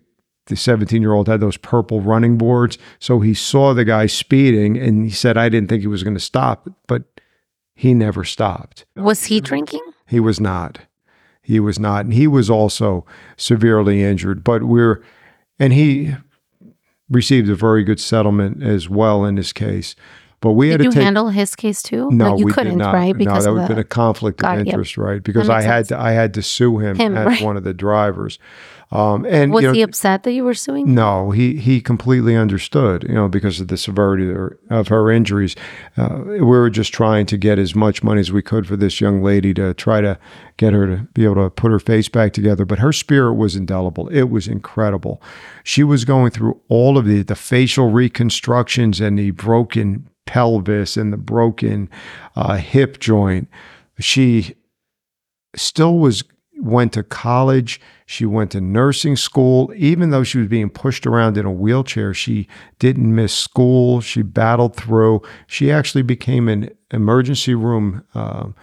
[0.47, 2.77] the 17 year old had those purple running boards.
[2.99, 6.15] So he saw the guy speeding and he said, I didn't think he was going
[6.15, 7.03] to stop, but
[7.73, 8.85] he never stopped.
[8.95, 9.81] Was he drinking?
[10.07, 10.79] He was not.
[11.41, 12.05] He was not.
[12.05, 13.05] And he was also
[13.37, 15.01] severely injured, but we're,
[15.57, 16.15] and he
[17.11, 19.95] received a very good settlement as well in this case.
[20.39, 21.03] But we Did had to you take.
[21.03, 22.09] handle his case too?
[22.09, 23.09] no, like you we couldn't, right?
[23.09, 24.73] no, Because that of would have been a conflict Got of it, yep.
[24.73, 25.21] interest, right?
[25.21, 25.87] Because I had sense.
[25.89, 27.41] to, I had to sue him, Him, as right.
[27.43, 28.39] one of the drivers.
[28.91, 30.93] Um, and was you know, he upset that you were suing?
[30.93, 35.09] no, he he completely understood, you know, because of the severity of her, of her
[35.09, 35.55] injuries.
[35.95, 38.99] Uh, we were just trying to get as much money as we could for this
[38.99, 40.19] young lady to try to
[40.57, 42.65] get her to be able to put her face back together.
[42.65, 44.09] But her spirit was indelible.
[44.09, 45.21] It was incredible.
[45.63, 51.13] She was going through all of the the facial reconstructions and the broken pelvis and
[51.13, 51.89] the broken
[52.35, 53.47] uh, hip joint.
[53.99, 54.55] She
[55.55, 56.23] still was
[56.61, 57.81] went to college.
[58.05, 59.73] She went to nursing school.
[59.75, 62.47] Even though she was being pushed around in a wheelchair she
[62.79, 64.01] didn't miss school.
[64.01, 65.21] She battled through.
[65.47, 68.55] She actually became an emergency room um,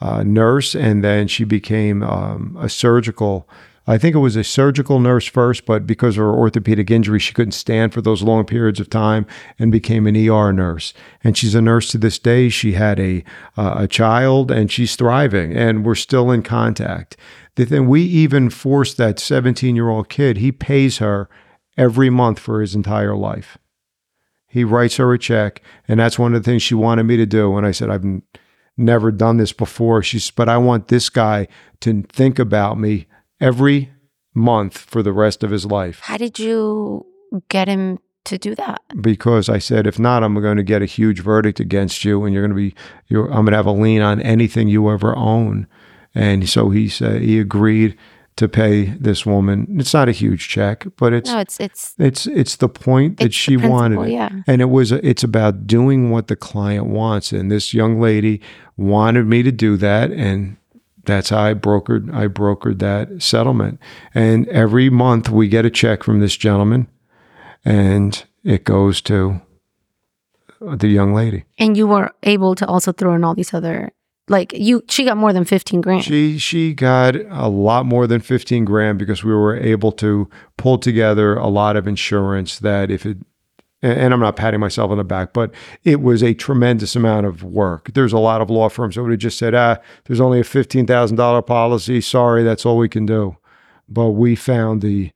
[0.00, 3.48] uh, nurse and then she became um, a surgical
[3.88, 7.32] I think it was a surgical nurse first, but because of her orthopedic injury, she
[7.32, 9.26] couldn't stand for those long periods of time
[9.58, 10.92] and became an ER nurse.
[11.24, 12.50] And she's a nurse to this day.
[12.50, 13.24] She had a
[13.56, 17.16] uh, a child and she's thriving, and we're still in contact.
[17.54, 20.36] The thing we even forced that 17 year old kid.
[20.36, 21.30] He pays her
[21.78, 23.56] every month for his entire life.
[24.46, 27.26] He writes her a check, and that's one of the things she wanted me to
[27.26, 27.56] do.
[27.56, 28.04] And I said, I've
[28.76, 30.02] never done this before.
[30.02, 31.48] She's, but I want this guy
[31.80, 33.06] to think about me
[33.40, 33.90] every
[34.34, 36.00] month for the rest of his life.
[36.02, 37.06] How did you
[37.48, 38.80] get him to do that?
[39.00, 42.32] Because I said, if not, I'm going to get a huge verdict against you, and
[42.34, 42.74] you're going to be,
[43.08, 45.66] you're, I'm going to have a lien on anything you ever own.
[46.14, 47.96] And so he said he agreed
[48.36, 49.66] to pay this woman.
[49.80, 53.34] It's not a huge check, but it's No, it's it's it's it's the point that
[53.34, 54.00] she wanted.
[54.02, 54.12] it.
[54.12, 54.30] yeah.
[54.46, 57.32] And it was it's about doing what the client wants.
[57.32, 58.40] And this young lady
[58.76, 60.56] wanted me to do that and
[61.08, 63.80] that's how I brokered I brokered that settlement.
[64.14, 66.86] And every month we get a check from this gentleman
[67.64, 69.40] and it goes to
[70.60, 71.44] the young lady.
[71.58, 73.90] and you were able to also throw in all these other
[74.28, 76.04] like you she got more than 15 grand.
[76.04, 80.78] She she got a lot more than 15 grand because we were able to pull
[80.78, 83.16] together a lot of insurance that if it
[83.82, 85.52] and I'm not patting myself on the back, but
[85.84, 87.92] it was a tremendous amount of work.
[87.94, 90.44] There's a lot of law firms that would have just said, ah, there's only a
[90.44, 92.00] $15,000 policy.
[92.00, 93.36] Sorry, that's all we can do.
[93.88, 95.12] But we found the,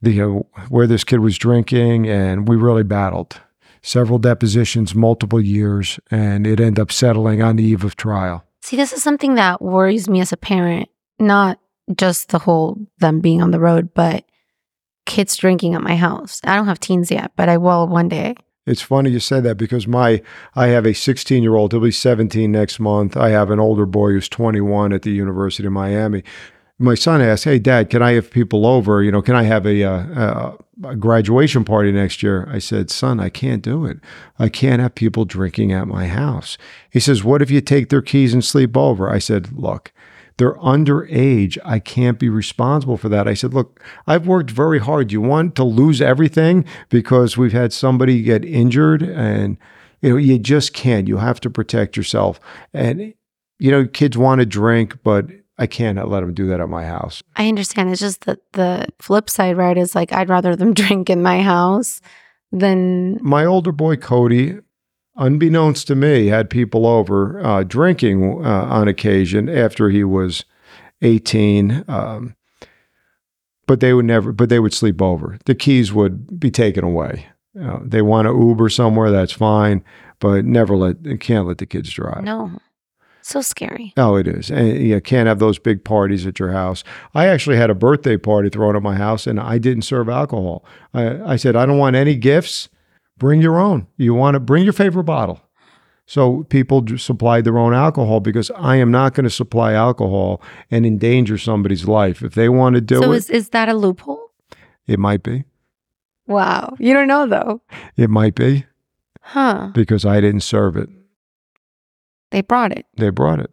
[0.00, 0.26] the, uh,
[0.68, 3.40] where this kid was drinking and we really battled
[3.82, 8.44] several depositions, multiple years, and it ended up settling on the eve of trial.
[8.62, 11.58] See, this is something that worries me as a parent, not
[11.96, 14.24] just the whole them being on the road, but
[15.06, 16.40] kids drinking at my house.
[16.44, 18.34] I don't have teens yet, but I will one day.
[18.66, 20.22] It's funny you said that because my
[20.54, 21.72] I have a 16 year old.
[21.72, 23.16] He'll be 17 next month.
[23.16, 26.22] I have an older boy who's 21 at the University of Miami.
[26.78, 29.02] My son asked, "Hey, Dad, can I have people over?
[29.02, 32.90] You know, can I have a, uh, a, a graduation party next year?" I said,
[32.90, 33.98] "Son, I can't do it.
[34.38, 36.56] I can't have people drinking at my house."
[36.90, 39.92] He says, "What if you take their keys and sleep over?" I said, "Look."
[40.40, 41.58] They're underage.
[41.66, 43.28] I can't be responsible for that.
[43.28, 45.12] I said, Look, I've worked very hard.
[45.12, 49.58] You want to lose everything because we've had somebody get injured and
[50.00, 51.08] you know, you just can't.
[51.08, 52.40] You have to protect yourself.
[52.72, 53.12] And
[53.58, 55.26] you know, kids want to drink, but
[55.58, 57.22] I can't let them do that at my house.
[57.36, 57.90] I understand.
[57.90, 61.42] It's just that the flip side, right, is like I'd rather them drink in my
[61.42, 62.00] house
[62.50, 64.56] than My older boy Cody,
[65.20, 70.44] unbeknownst to me, had people over uh, drinking uh, on occasion after he was
[71.02, 71.84] 18.
[71.86, 72.34] Um,
[73.66, 75.38] but they would never, but they would sleep over.
[75.44, 77.26] The keys would be taken away.
[77.54, 79.84] Know, they want to Uber somewhere, that's fine,
[80.18, 82.24] but never let, can't let the kids drive.
[82.24, 82.58] no.
[83.22, 83.92] So scary.
[83.98, 84.50] Oh, it is.
[84.50, 86.82] And you can't have those big parties at your house.
[87.14, 90.64] I actually had a birthday party thrown at my house and I didn't serve alcohol.
[90.94, 92.70] I, I said, I don't want any gifts.
[93.20, 93.86] Bring your own.
[93.98, 95.40] You want to bring your favorite bottle.
[96.06, 100.84] So people supply their own alcohol because I am not going to supply alcohol and
[100.84, 102.22] endanger somebody's life.
[102.22, 104.32] If they want to do so it, is is that a loophole?
[104.88, 105.44] it might be.
[106.26, 106.74] Wow.
[106.80, 107.60] You don't know though.
[107.96, 108.64] It might be
[109.20, 109.70] Huh.
[109.74, 110.88] because I didn't serve it.
[112.30, 112.86] They brought it.
[112.96, 113.50] They brought it.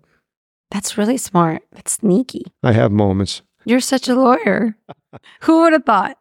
[0.72, 1.62] That's really smart.
[1.74, 2.46] That's sneaky.
[2.64, 3.42] I have moments.
[3.66, 4.78] You're such a lawyer.
[5.42, 6.18] Who would have thought?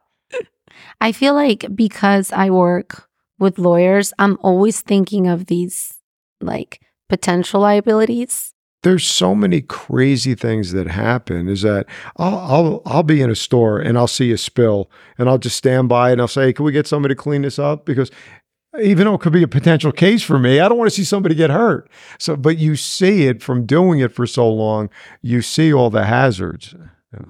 [1.00, 3.08] I feel like because I work
[3.38, 5.94] with lawyers, I'm always thinking of these
[6.40, 8.52] like potential liabilities.
[8.82, 13.34] there's so many crazy things that happen is that I'll, I'll I'll be in a
[13.34, 16.64] store and I'll see a spill and I'll just stand by and I'll say, "Can
[16.64, 18.10] we get somebody to clean this up?" Because
[18.80, 21.04] even though it could be a potential case for me, I don't want to see
[21.04, 21.88] somebody get hurt.
[22.18, 24.90] So, but you see it from doing it for so long,
[25.22, 26.74] you see all the hazards.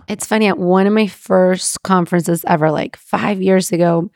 [0.08, 4.10] It's funny at one of my first conferences ever, like five years ago.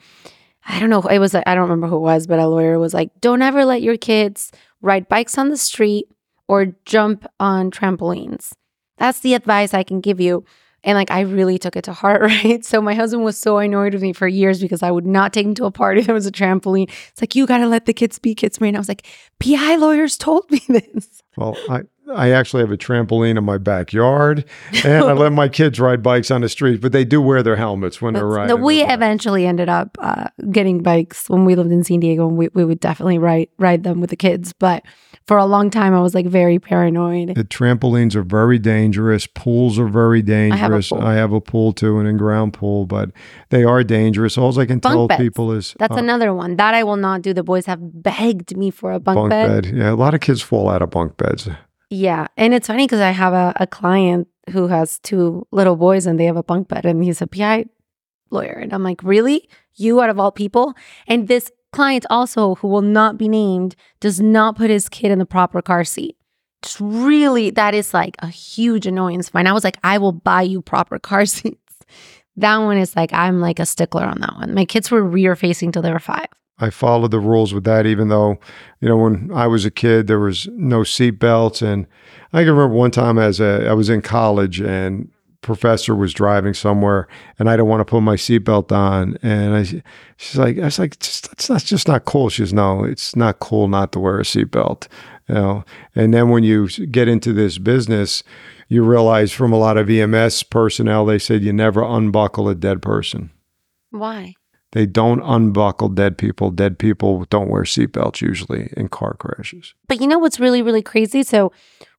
[0.66, 1.00] I don't know.
[1.02, 3.64] It was, I don't remember who it was, but a lawyer was like, don't ever
[3.64, 4.52] let your kids
[4.82, 6.06] ride bikes on the street
[6.48, 8.52] or jump on trampolines.
[8.98, 10.44] That's the advice I can give you.
[10.82, 12.64] And like, I really took it to heart, right?
[12.64, 15.46] So my husband was so annoyed with me for years because I would not take
[15.46, 16.02] him to a party.
[16.10, 16.90] There was a trampoline.
[17.10, 18.68] It's like, you got to let the kids be kids, man.
[18.68, 19.06] And I was like,
[19.38, 21.22] PI lawyers told me this.
[21.36, 21.82] Well, I
[22.14, 24.44] I actually have a trampoline in my backyard,
[24.84, 27.56] and I let my kids ride bikes on the street, but they do wear their
[27.56, 28.56] helmets when they're riding.
[28.56, 32.36] No, we eventually ended up uh, getting bikes when we lived in San Diego, and
[32.36, 34.52] we, we would definitely ride ride them with the kids.
[34.52, 34.84] But
[35.26, 37.34] for a long time, I was like very paranoid.
[37.34, 39.26] The trampolines are very dangerous.
[39.26, 40.88] Pools are very dangerous.
[40.88, 41.00] pool.
[41.00, 43.10] I have a pool too, an in-ground pool, but
[43.50, 44.36] they are dangerous.
[44.36, 45.22] All I can Bunk tell beds.
[45.22, 47.32] people is That's uh, another one that I will not do.
[47.32, 49.62] The boys have begged me for a bunk, bunk bed.
[49.64, 49.76] bed.
[49.76, 51.48] Yeah, a lot of kids fall out of bunk beds.
[51.90, 56.06] Yeah, and it's funny because I have a, a client who has two little boys,
[56.06, 57.66] and they have a bunk bed, and he's a PI
[58.30, 60.74] lawyer, and I'm like, really, you out of all people?
[61.08, 65.18] And this client also, who will not be named, does not put his kid in
[65.18, 66.16] the proper car seat.
[66.62, 69.46] Just really, that is like a huge annoyance mine.
[69.46, 71.58] I was like, I will buy you proper car seats.
[72.36, 74.54] That one is like, I'm like a stickler on that one.
[74.54, 76.28] My kids were rear facing till they were five.
[76.60, 78.38] I followed the rules with that, even though,
[78.80, 81.62] you know, when I was a kid, there was no seat belts.
[81.62, 81.86] And
[82.32, 86.52] I can remember one time as a, I was in college and professor was driving
[86.52, 87.08] somewhere
[87.38, 89.16] and I didn't want to put my seatbelt on.
[89.22, 89.82] And I,
[90.16, 92.28] she's like, I was like, just, that's, that's just not cool.
[92.28, 94.86] She goes, no, it's not cool not to wear a seatbelt,
[95.28, 95.64] you know?
[95.94, 98.22] And then when you get into this business,
[98.68, 102.82] you realize from a lot of EMS personnel, they said you never unbuckle a dead
[102.82, 103.30] person.
[103.90, 104.34] Why?
[104.72, 106.50] They don't unbuckle dead people.
[106.50, 109.74] Dead people don't wear seatbelts usually in car crashes.
[109.88, 111.22] But you know what's really, really crazy?
[111.22, 111.52] So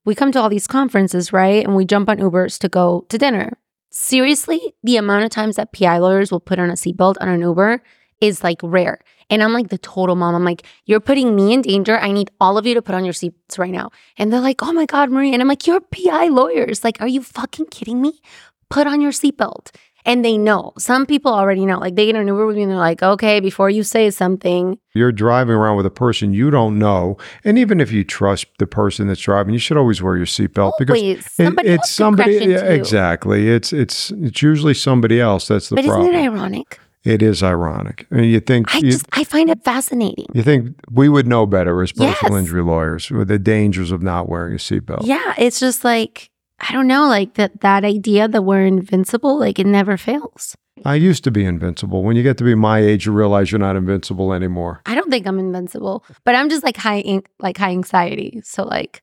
[0.05, 1.65] we come to all these conferences, right?
[1.65, 3.57] And we jump on Ubers to go to dinner.
[3.89, 7.41] Seriously, the amount of times that PI lawyers will put on a seatbelt on an
[7.41, 7.84] Uber
[8.22, 8.99] is like rare.
[9.30, 10.36] And I'm like the total mom.
[10.36, 11.97] I'm like, you're putting me in danger.
[11.97, 13.91] I need all of you to put on your seats right now.
[14.17, 15.34] And they're like, oh my God, Marie.
[15.34, 16.84] And I'm like, you're PI lawyers.
[16.84, 18.22] Like, are you fucking kidding me?
[18.69, 19.72] Put on your seatbelt.
[20.06, 20.74] And they know.
[20.78, 21.78] Some people already know.
[21.80, 24.78] Like they get an Uber with me and they're like, okay, before you say something,
[24.93, 28.68] You're driving around with a person you don't know, and even if you trust the
[28.68, 32.34] person that's driving, you should always wear your seatbelt because it- it's somebody.
[32.38, 33.49] yeah, exactly.
[33.49, 36.08] It's it's it's usually somebody else that's the But problem.
[36.10, 36.80] isn't it ironic?
[37.04, 38.06] it is ironic.
[38.12, 40.28] I mean, you think I you, just I find it fascinating.
[40.34, 42.39] you think we would know better as personal Yes.
[42.41, 45.02] injury lawyers with the dangers of not wearing a seatbelt.
[45.06, 46.30] Yeah, it's just like
[46.62, 50.55] I don't know, like that that idea that we're invincible, like it never fails.
[50.86, 52.03] I used to be invincible.
[52.03, 54.82] When you get to be my age, you realize you're not invincible anymore.
[54.86, 58.41] I don't think I'm invincible, but I'm just like high an- like high anxiety.
[58.43, 59.01] So like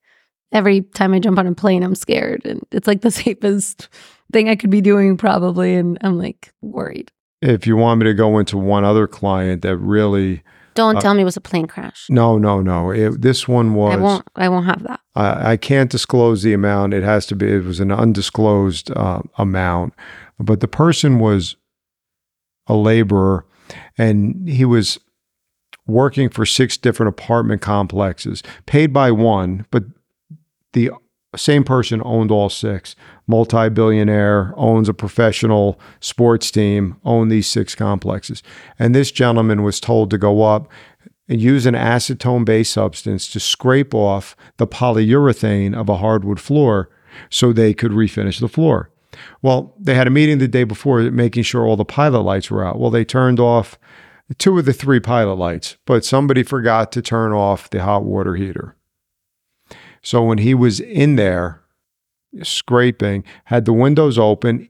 [0.52, 3.88] every time I jump on a plane, I'm scared, and it's like the safest
[4.32, 7.10] thing I could be doing probably, and I'm like worried.
[7.40, 10.42] If you want me to go into one other client that really,
[10.78, 12.06] Don't Uh, tell me it was a plane crash.
[12.08, 12.90] no, no, no.
[12.92, 13.94] It, this one was.
[13.94, 14.24] I won't.
[14.36, 15.00] I won't have that.
[15.16, 16.94] I, I can't disclose the amount.
[16.94, 17.46] It has to be.
[17.52, 19.94] It was an undisclosed uh, amount,
[20.38, 21.56] but the person was
[22.68, 23.44] a laborer,
[23.96, 24.98] and he was
[25.86, 29.82] working for six different apartment complexes, paid by one, but
[30.74, 30.90] the
[31.36, 32.96] same person owned all six.
[33.26, 38.42] Multi-billionaire, owns a professional sports team, owned these six complexes.
[38.78, 40.70] And this gentleman was told to go up
[41.28, 46.88] and use an acetone-based substance to scrape off the polyurethane of a hardwood floor
[47.28, 48.90] so they could refinish the floor.
[49.42, 52.64] Well, they had a meeting the day before making sure all the pilot lights were
[52.64, 52.78] out.
[52.78, 53.78] Well, they turned off
[54.38, 58.34] two of the three pilot lights, but somebody forgot to turn off the hot water
[58.36, 58.76] heater.
[60.02, 61.62] So when he was in there
[62.42, 64.68] scraping, had the windows open,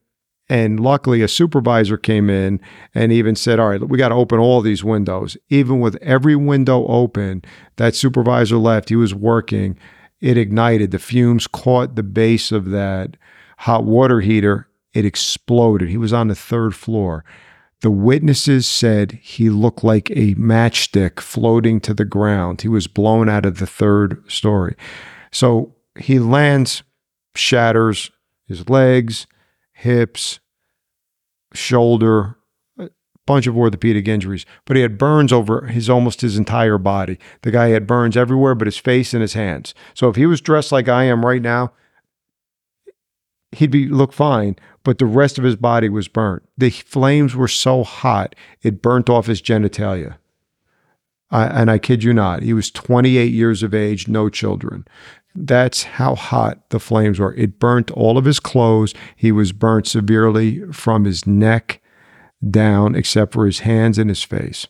[0.48, 2.60] and luckily a supervisor came in
[2.94, 5.36] and even said, All right, we got to open all these windows.
[5.48, 7.42] Even with every window open,
[7.76, 9.78] that supervisor left, he was working,
[10.20, 10.90] it ignited.
[10.90, 13.16] The fumes caught the base of that
[13.58, 14.68] hot water heater.
[14.94, 15.90] It exploded.
[15.90, 17.24] He was on the third floor.
[17.80, 22.62] The witnesses said he looked like a matchstick floating to the ground.
[22.62, 24.74] He was blown out of the third story.
[25.30, 26.82] So he lands,
[27.34, 28.10] shatters
[28.46, 29.26] his legs,
[29.72, 30.40] hips,
[31.54, 32.36] shoulder,
[32.78, 32.88] a
[33.26, 37.18] bunch of orthopedic injuries, but he had burns over his almost his entire body.
[37.42, 39.74] The guy had burns everywhere but his face and his hands.
[39.94, 41.72] So if he was dressed like I am right now,
[43.52, 46.42] he'd be look fine, but the rest of his body was burnt.
[46.56, 50.16] The flames were so hot, it burnt off his genitalia.
[51.30, 54.86] I, and I kid you not, he was 28 years of age, no children.
[55.34, 57.34] That's how hot the flames were.
[57.34, 58.94] It burnt all of his clothes.
[59.14, 61.80] He was burnt severely from his neck
[62.48, 64.66] down, except for his hands and his face.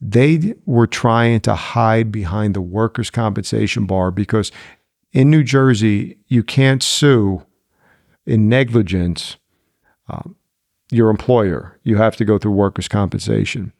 [0.00, 4.50] They were trying to hide behind the workers' compensation bar because
[5.12, 7.44] in New Jersey, you can't sue
[8.26, 9.36] in negligence
[10.08, 10.36] um,
[10.90, 11.78] your employer.
[11.82, 13.72] You have to go through workers' compensation.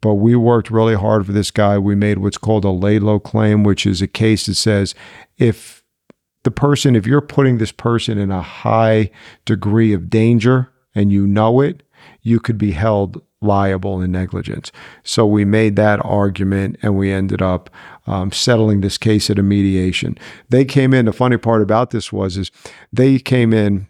[0.00, 1.78] But we worked really hard for this guy.
[1.78, 4.94] We made what's called a Laidlow claim, which is a case that says
[5.38, 5.82] if
[6.44, 9.10] the person, if you're putting this person in a high
[9.44, 11.82] degree of danger and you know it,
[12.22, 14.72] you could be held liable in negligence.
[15.02, 17.70] So we made that argument and we ended up
[18.06, 20.18] um, settling this case at a mediation.
[20.48, 21.06] They came in.
[21.06, 22.50] The funny part about this was is
[22.92, 23.86] they came in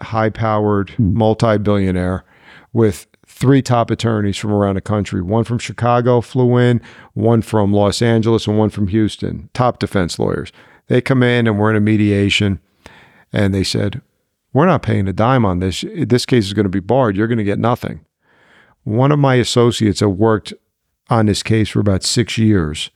[0.00, 2.24] high powered multi billionaire
[2.72, 3.06] with
[3.44, 5.20] three top attorneys from around the country.
[5.20, 6.80] One from Chicago flew in,
[7.12, 10.50] one from Los Angeles, and one from Houston, top defense lawyers.
[10.86, 12.58] They come in and we're in a mediation,
[13.34, 14.00] and they said,
[14.54, 15.84] We're not paying a dime on this.
[15.94, 17.18] This case is going to be barred.
[17.18, 18.06] You're going to get nothing.
[18.84, 20.54] One of my associates had worked
[21.10, 22.88] on this case for about six years.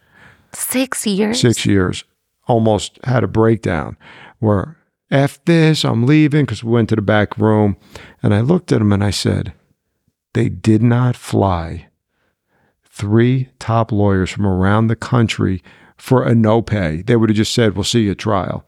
[0.55, 1.43] Six years?
[1.43, 2.05] Six years.
[2.47, 3.99] Almost had a breakdown
[4.39, 4.79] where,
[5.11, 7.77] F this, I'm leaving because we went to the back room.
[8.23, 9.53] And I looked at him and I said,
[10.35, 11.89] they did not fly
[12.85, 15.63] three top lawyers from around the country
[15.97, 17.03] for a no pay.
[17.03, 18.65] They would have just said, We'll see you at trial.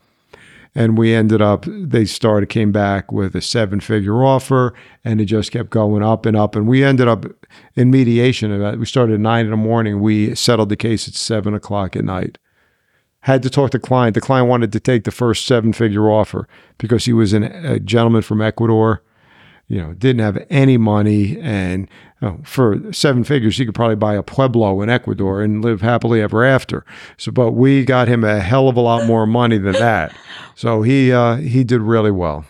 [0.72, 4.72] And we ended up, they started, came back with a seven figure offer,
[5.04, 6.54] and it just kept going up and up.
[6.54, 7.26] And we ended up
[7.74, 8.78] in mediation.
[8.78, 10.00] We started at nine in the morning.
[10.00, 12.38] We settled the case at seven o'clock at night.
[13.22, 14.14] Had to talk to the client.
[14.14, 16.46] The client wanted to take the first seven figure offer
[16.78, 19.02] because he was an, a gentleman from Ecuador
[19.70, 21.86] you know, didn't have any money, and
[22.22, 26.20] oh, for seven figures, he could probably buy a pueblo in Ecuador and live happily
[26.20, 26.84] ever after.
[27.16, 30.14] So, but we got him a hell of a lot more money than that.
[30.56, 32.44] So he uh, he did really well.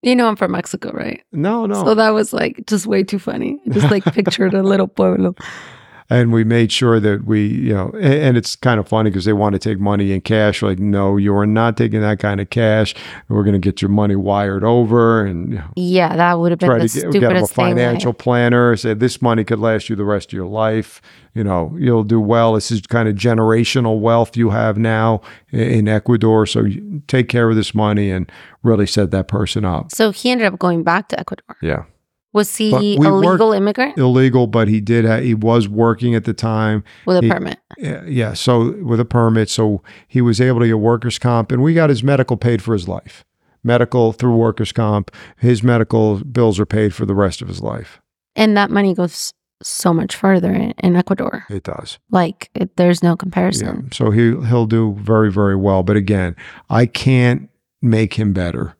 [0.00, 1.22] You know, I'm from Mexico, right?
[1.30, 1.84] No, no.
[1.84, 3.60] So that was like just way too funny.
[3.68, 5.34] Just like pictured a little pueblo
[6.10, 9.32] and we made sure that we, you know, and, it's kind of funny because they
[9.32, 10.62] want to take money in cash.
[10.62, 12.94] Like, no, you are not taking that kind of cash.
[13.28, 16.58] We're going to get your money wired over, and you know, yeah, that would have
[16.58, 18.76] been the get, stupidest get a financial planner.
[18.76, 21.00] Say this money could last you the rest of your life.
[21.34, 22.54] You know, you'll do well.
[22.54, 25.20] This is kind of generational wealth you have now
[25.52, 26.44] in Ecuador.
[26.44, 26.66] So
[27.06, 28.30] take care of this money and
[28.64, 29.92] really set that person up.
[29.92, 31.56] So he ended up going back to Ecuador.
[31.62, 31.84] Yeah.
[32.32, 35.04] Was he a legal immigrant Illegal, but he did.
[35.04, 36.84] Ha- he was working at the time.
[37.06, 37.58] with a he- permit?
[37.76, 38.32] Yeah, yeah.
[38.34, 41.90] So with a permit, so he was able to get workers' comp, and we got
[41.90, 43.24] his medical paid for his life.
[43.64, 45.10] Medical through workers' comp.
[45.36, 48.00] His medical bills are paid for the rest of his life.
[48.36, 51.44] And that money goes so much further in, in Ecuador.
[51.50, 51.98] It does.
[52.10, 53.16] Like it, there's no Yeah.
[53.16, 53.90] comparison.
[53.92, 55.82] So he he'll do very very well.
[55.82, 56.36] But again,
[56.70, 57.50] I can't
[57.82, 58.76] make him better.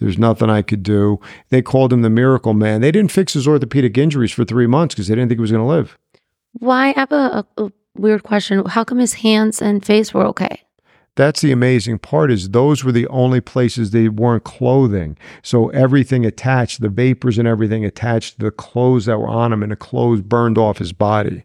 [0.00, 1.20] There's nothing I could do.
[1.50, 2.80] They called him the miracle man.
[2.80, 5.52] They didn't fix his orthopedic injuries for three months because they didn't think he was
[5.52, 5.96] going to live.
[6.54, 6.88] Why?
[6.88, 8.64] I have a, a, a weird question.
[8.66, 10.62] How come his hands and face were okay?
[11.16, 15.16] That's the amazing part is those were the only places they weren't clothing.
[15.42, 19.62] So everything attached, the vapors and everything attached to the clothes that were on him
[19.62, 21.44] and the clothes burned off his body.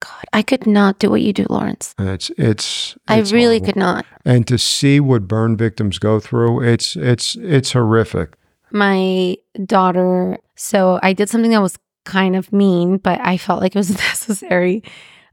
[0.00, 1.94] God, I could not do what you do, Lawrence.
[1.98, 2.96] It's it's.
[3.08, 3.66] I it's really horrible.
[3.66, 4.06] could not.
[4.24, 8.34] And to see what burn victims go through, it's it's it's horrific.
[8.70, 13.74] My daughter, so I did something that was kind of mean, but I felt like
[13.74, 14.82] it was necessary.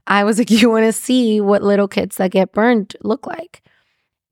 [0.06, 3.62] I was like, You want to see what little kids that get burned look like?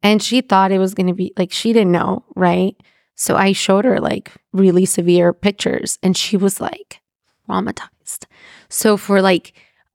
[0.02, 2.76] And she thought it was going to be like, she didn't know, right?
[3.14, 7.00] So I showed her like really severe pictures and she was like
[7.48, 8.24] traumatized.
[8.68, 9.52] So for like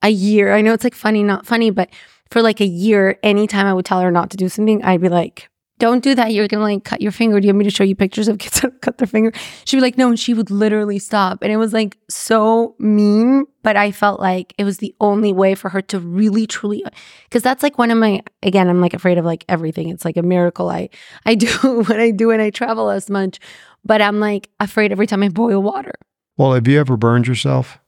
[0.07, 1.89] a year, I know it's like funny, not funny, but
[2.31, 5.09] for like a year, anytime I would tell her not to do something, I'd be
[5.09, 5.49] like,
[5.79, 6.33] don't do that.
[6.33, 7.39] You're gonna like cut your finger.
[7.39, 9.31] Do you want me to show you pictures of kids that cut their finger?
[9.65, 11.43] She'd be like, no, and she would literally stop.
[11.43, 15.53] And it was like so mean, but I felt like it was the only way
[15.53, 16.89] for her to really truly uh,
[17.25, 19.89] because that's like one of my again, I'm like afraid of like everything.
[19.89, 20.89] It's like a miracle I
[21.25, 21.47] I do
[21.87, 23.39] what I do and I travel as much.
[23.85, 25.93] But I'm like afraid every time I boil water.
[26.37, 27.79] Well, have you ever burned yourself?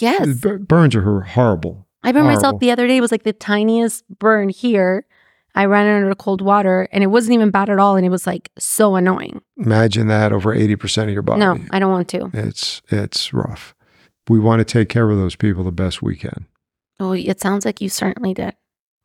[0.00, 0.38] Yes.
[0.40, 1.86] B- burns are horrible.
[2.02, 2.96] I burned myself the other day.
[2.96, 5.04] It was like the tiniest burn here.
[5.54, 7.96] I ran it under cold water and it wasn't even bad at all.
[7.96, 9.42] And it was like so annoying.
[9.58, 11.40] Imagine that over eighty percent of your body.
[11.40, 12.30] No, I don't want to.
[12.32, 13.74] It's it's rough.
[14.28, 16.46] We want to take care of those people the best we can.
[17.00, 18.54] Oh, it sounds like you certainly did.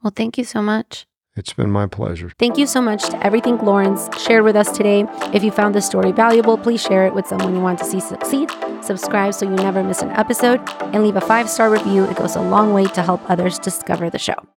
[0.03, 1.07] Well, thank you so much.
[1.35, 2.31] It's been my pleasure.
[2.39, 5.05] Thank you so much to everything Lawrence shared with us today.
[5.33, 7.99] If you found this story valuable, please share it with someone you want to see
[7.99, 8.49] succeed.
[8.81, 10.61] Subscribe so you never miss an episode
[10.93, 12.05] and leave a five star review.
[12.05, 14.47] It goes a long way to help others discover the show.